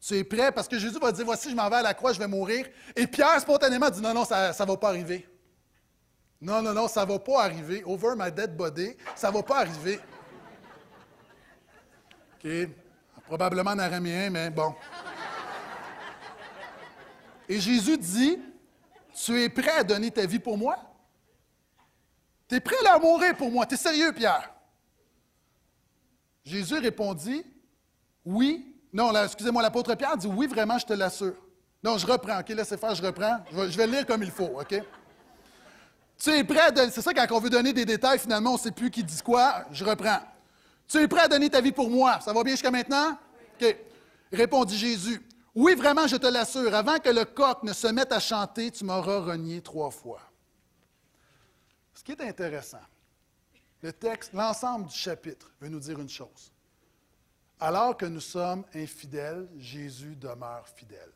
[0.00, 0.52] Tu es prêt?
[0.52, 2.66] Parce que Jésus va dire Voici, je m'en vais à la croix, je vais mourir.
[2.94, 5.28] Et Pierre, spontanément, dit Non, non, ça ne va pas arriver.
[6.40, 7.82] Non, non, non, ça ne va pas arriver.
[7.84, 10.00] Over my dead body, ça ne va pas arriver.
[12.34, 12.50] OK?
[13.24, 14.74] Probablement en araméen, mais bon.
[17.48, 18.38] Et Jésus dit,
[19.14, 20.76] tu es prêt à donner ta vie pour moi?
[22.48, 23.66] Tu es prêt à mourir pour moi?
[23.66, 24.52] Tu es sérieux, Pierre?
[26.44, 27.44] Jésus répondit,
[28.24, 28.75] oui.
[28.96, 31.34] Non, excusez-moi, l'apôtre Pierre dit, oui, vraiment, je te l'assure.
[31.84, 33.44] Non, je reprends, OK, laissez faire, je reprends.
[33.52, 34.74] Je vais, je lire comme il faut, OK?
[36.16, 36.90] Tu es prêt à donner...
[36.90, 39.20] C'est ça, quand on veut donner des détails, finalement, on ne sait plus qui dit
[39.20, 39.66] quoi.
[39.70, 40.20] Je reprends.
[40.88, 42.20] Tu es prêt à donner ta vie pour moi?
[42.22, 43.18] Ça va bien jusqu'à maintenant?
[43.60, 43.76] OK.
[44.32, 45.22] Répondit Jésus.
[45.54, 48.82] Oui, vraiment, je te l'assure, avant que le coq ne se mette à chanter, tu
[48.82, 50.22] m'auras renié trois fois.
[51.92, 52.80] Ce qui est intéressant,
[53.82, 56.50] le texte, l'ensemble du chapitre veut nous dire une chose.
[57.58, 61.10] Alors que nous sommes infidèles, Jésus demeure fidèle.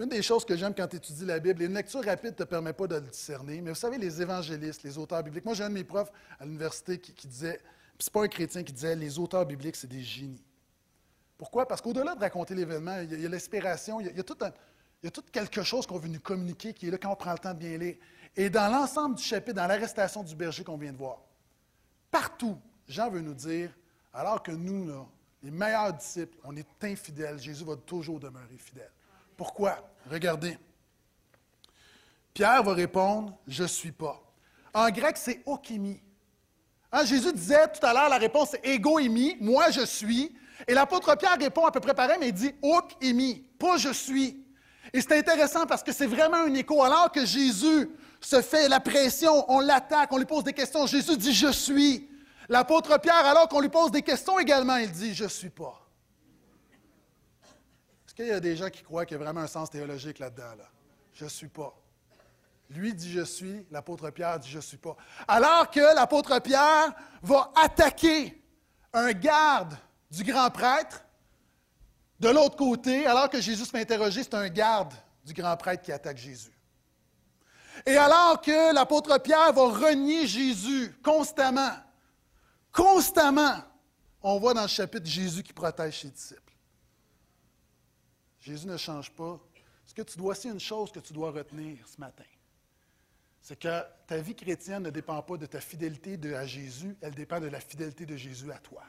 [0.00, 2.36] Une des choses que j'aime quand tu étudies la Bible, et une lecture rapide ne
[2.36, 5.54] te permet pas de le discerner, mais vous savez, les évangélistes, les auteurs bibliques, moi
[5.54, 6.10] j'ai un de mes profs
[6.40, 7.60] à l'université qui, qui disait,
[8.00, 10.42] c'est pas un chrétien qui disait, les auteurs bibliques, c'est des génies.
[11.38, 11.68] Pourquoi?
[11.68, 14.24] Parce qu'au-delà de raconter l'événement, il y a, l'inspiration, il, il y a
[15.10, 17.54] tout quelque chose qu'on veut nous communiquer qui est là quand on prend le temps
[17.54, 17.96] de bien lire.
[18.34, 21.20] Et dans l'ensemble du chapitre, dans l'arrestation du berger qu'on vient de voir,
[22.10, 22.58] partout,
[22.88, 23.70] Jean veut nous dire,
[24.14, 25.06] alors que nous,
[25.42, 28.90] les meilleurs disciples, on est infidèles, Jésus va toujours demeurer fidèle.
[29.36, 29.76] Pourquoi?
[30.10, 30.56] Regardez.
[32.32, 34.20] Pierre va répondre, je suis pas.
[34.72, 36.00] En grec, c'est okimi.
[36.92, 39.00] Hein, Jésus disait tout à l'heure, la réponse est ego
[39.40, 40.34] moi je suis.
[40.68, 42.94] Et l'apôtre Pierre répond à peu près pareil, mais il dit ok
[43.58, 44.44] pas je suis.
[44.92, 46.82] Et c'est intéressant parce que c'est vraiment un écho.
[46.84, 47.90] Alors que Jésus
[48.20, 52.08] se fait la pression, on l'attaque, on lui pose des questions, Jésus dit je suis.
[52.48, 55.80] L'apôtre Pierre, alors qu'on lui pose des questions également, il dit je ne suis pas.
[58.06, 60.18] Est-ce qu'il y a des gens qui croient qu'il y a vraiment un sens théologique
[60.18, 60.54] là-dedans?
[60.58, 60.68] Là?
[61.14, 61.74] Je ne suis pas.
[62.70, 64.96] Lui dit je suis, l'apôtre Pierre dit je ne suis pas.
[65.26, 66.92] Alors que l'apôtre Pierre
[67.22, 68.42] va attaquer
[68.92, 69.74] un garde
[70.10, 71.04] du grand prêtre.
[72.20, 75.82] De l'autre côté, alors que Jésus se fait interroger, c'est un garde du grand prêtre
[75.82, 76.52] qui attaque Jésus.
[77.84, 81.72] Et alors que l'apôtre Pierre va renier Jésus constamment,
[82.74, 83.62] constamment,
[84.20, 86.40] on voit dans le chapitre Jésus qui protège ses disciples.
[88.40, 89.40] Jésus ne change pas.
[89.86, 92.24] Ce que tu dois, c'est une chose que tu dois retenir ce matin.
[93.40, 97.40] C'est que ta vie chrétienne ne dépend pas de ta fidélité à Jésus, elle dépend
[97.40, 98.82] de la fidélité de Jésus à toi.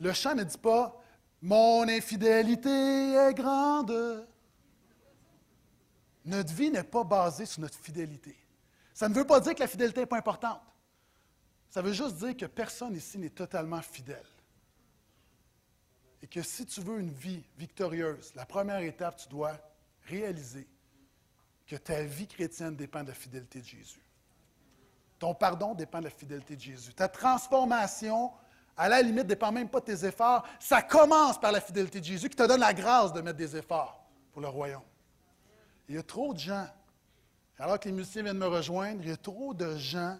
[0.00, 0.96] Le chant ne dit pas
[1.42, 4.26] Mon infidélité est grande.
[6.24, 8.36] Notre vie n'est pas basée sur notre fidélité.
[8.94, 10.60] Ça ne veut pas dire que la fidélité n'est pas importante.
[11.70, 14.24] Ça veut juste dire que personne ici n'est totalement fidèle.
[16.22, 19.56] Et que si tu veux une vie victorieuse, la première étape, tu dois
[20.06, 20.66] réaliser
[21.66, 24.00] que ta vie chrétienne dépend de la fidélité de Jésus.
[25.18, 26.94] Ton pardon dépend de la fidélité de Jésus.
[26.94, 28.32] Ta transformation
[28.78, 30.46] à la limite, ne dépend même pas de tes efforts.
[30.60, 33.56] Ça commence par la fidélité de Jésus qui te donne la grâce de mettre des
[33.56, 34.00] efforts
[34.32, 34.82] pour le royaume.
[35.88, 36.66] Il y a trop de gens,
[37.58, 40.18] alors que les musiciens viennent me rejoindre, il y a trop de gens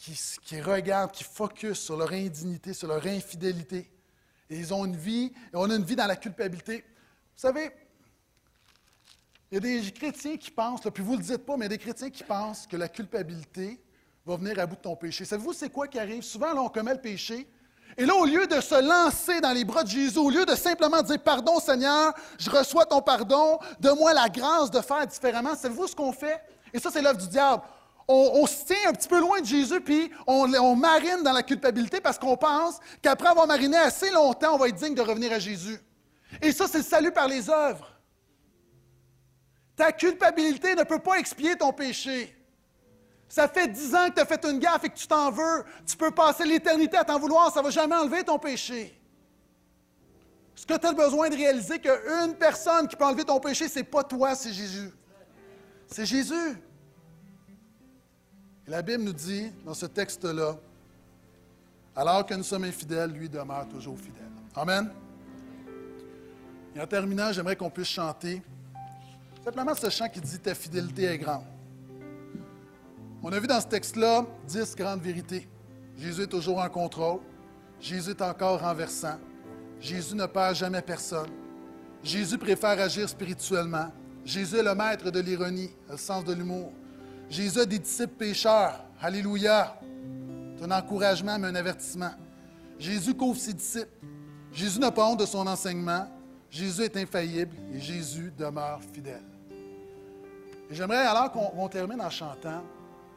[0.00, 3.90] qui, regardent, qui focusent sur leur indignité, sur leur infidélité.
[4.48, 6.78] Et ils ont une vie, et on a une vie dans la culpabilité.
[6.78, 7.70] Vous savez,
[9.50, 11.72] il y a des chrétiens qui pensent, puis vous ne le dites pas, mais il
[11.72, 13.80] y a des chrétiens qui pensent que la culpabilité,
[14.26, 15.24] va venir à bout de ton péché.
[15.24, 16.22] Savez-vous, c'est quoi qui arrive?
[16.22, 17.48] Souvent, là, on commet le péché.
[17.96, 20.54] Et là, au lieu de se lancer dans les bras de Jésus, au lieu de
[20.54, 25.88] simplement dire Pardon, Seigneur, je reçois ton pardon, donne-moi la grâce de faire différemment, savez-vous
[25.88, 26.40] ce qu'on fait?
[26.72, 27.62] Et ça, c'est l'œuvre du diable.
[28.12, 31.44] On, se tient un petit peu loin de Jésus, puis on, on marine dans la
[31.44, 35.30] culpabilité parce qu'on pense qu'après avoir mariné assez longtemps, on va être digne de revenir
[35.32, 35.78] à Jésus.
[36.42, 37.86] Et ça, c'est le salut par les œuvres.
[39.76, 42.36] Ta culpabilité ne peut pas expier ton péché.
[43.28, 45.64] Ça fait dix ans que tu as fait une gaffe et que tu t'en veux.
[45.86, 49.00] Tu peux passer l'éternité à t'en vouloir, ça ne va jamais enlever ton péché.
[50.56, 53.78] Ce que tu as besoin de réaliser, qu'une personne qui peut enlever ton péché, ce
[53.78, 54.90] n'est pas toi, c'est Jésus.
[55.86, 56.56] C'est Jésus.
[58.70, 60.56] La Bible nous dit, dans ce texte-là,
[61.96, 64.30] alors que nous sommes infidèles, lui demeure toujours fidèle.
[64.54, 64.88] Amen.
[66.76, 68.40] Et en terminant, j'aimerais qu'on puisse chanter
[69.44, 71.42] simplement ce chant qui dit Ta fidélité est grande.
[73.24, 75.48] On a vu dans ce texte-là dix grandes vérités.
[75.98, 77.18] Jésus est toujours en contrôle.
[77.80, 79.18] Jésus est encore renversant.
[79.80, 81.30] Jésus ne perd jamais personne.
[82.04, 83.90] Jésus préfère agir spirituellement.
[84.24, 86.72] Jésus est le maître de l'ironie, le sens de l'humour.
[87.30, 88.84] Jésus a des disciples pécheurs.
[89.00, 89.80] Alléluia.
[90.58, 92.10] C'est un encouragement, mais un avertissement.
[92.78, 93.88] Jésus couvre ses disciples.
[94.52, 96.06] Jésus n'a pas honte de son enseignement.
[96.50, 99.22] Jésus est infaillible et Jésus demeure fidèle.
[100.70, 102.62] J'aimerais alors qu'on termine en chantant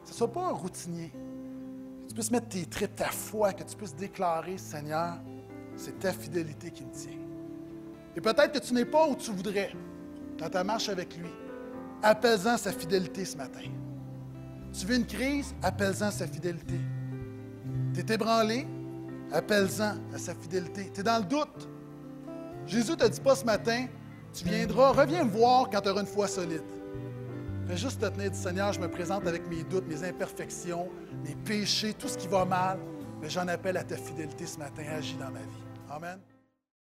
[0.04, 1.10] ce ne soit pas un routinier.
[1.10, 5.14] Que tu puisses mettre tes traits, ta foi, que tu puisses déclarer, Seigneur,
[5.76, 7.18] c'est ta fidélité qui me tient.
[8.14, 9.72] Et peut-être que tu n'es pas où tu voudrais
[10.38, 11.30] dans ta marche avec lui.
[12.02, 13.70] Appelle-en sa fidélité ce matin.
[14.78, 15.54] Tu veux une crise?
[15.62, 16.80] Appelle-en sa fidélité.
[17.94, 18.66] Tu es ébranlé?
[19.32, 20.90] Appelle-en à sa fidélité.
[20.92, 21.68] Tu es dans le doute?
[22.66, 23.86] Jésus ne te dit pas ce matin,
[24.32, 26.62] tu viendras, reviens me voir quand tu auras une foi solide.
[27.66, 30.88] Fais juste te tenir du Seigneur, je me présente avec mes doutes, mes imperfections,
[31.24, 32.78] mes péchés, tout ce qui va mal,
[33.20, 35.64] mais j'en appelle à ta fidélité ce matin, agis dans ma vie.
[35.90, 36.18] Amen.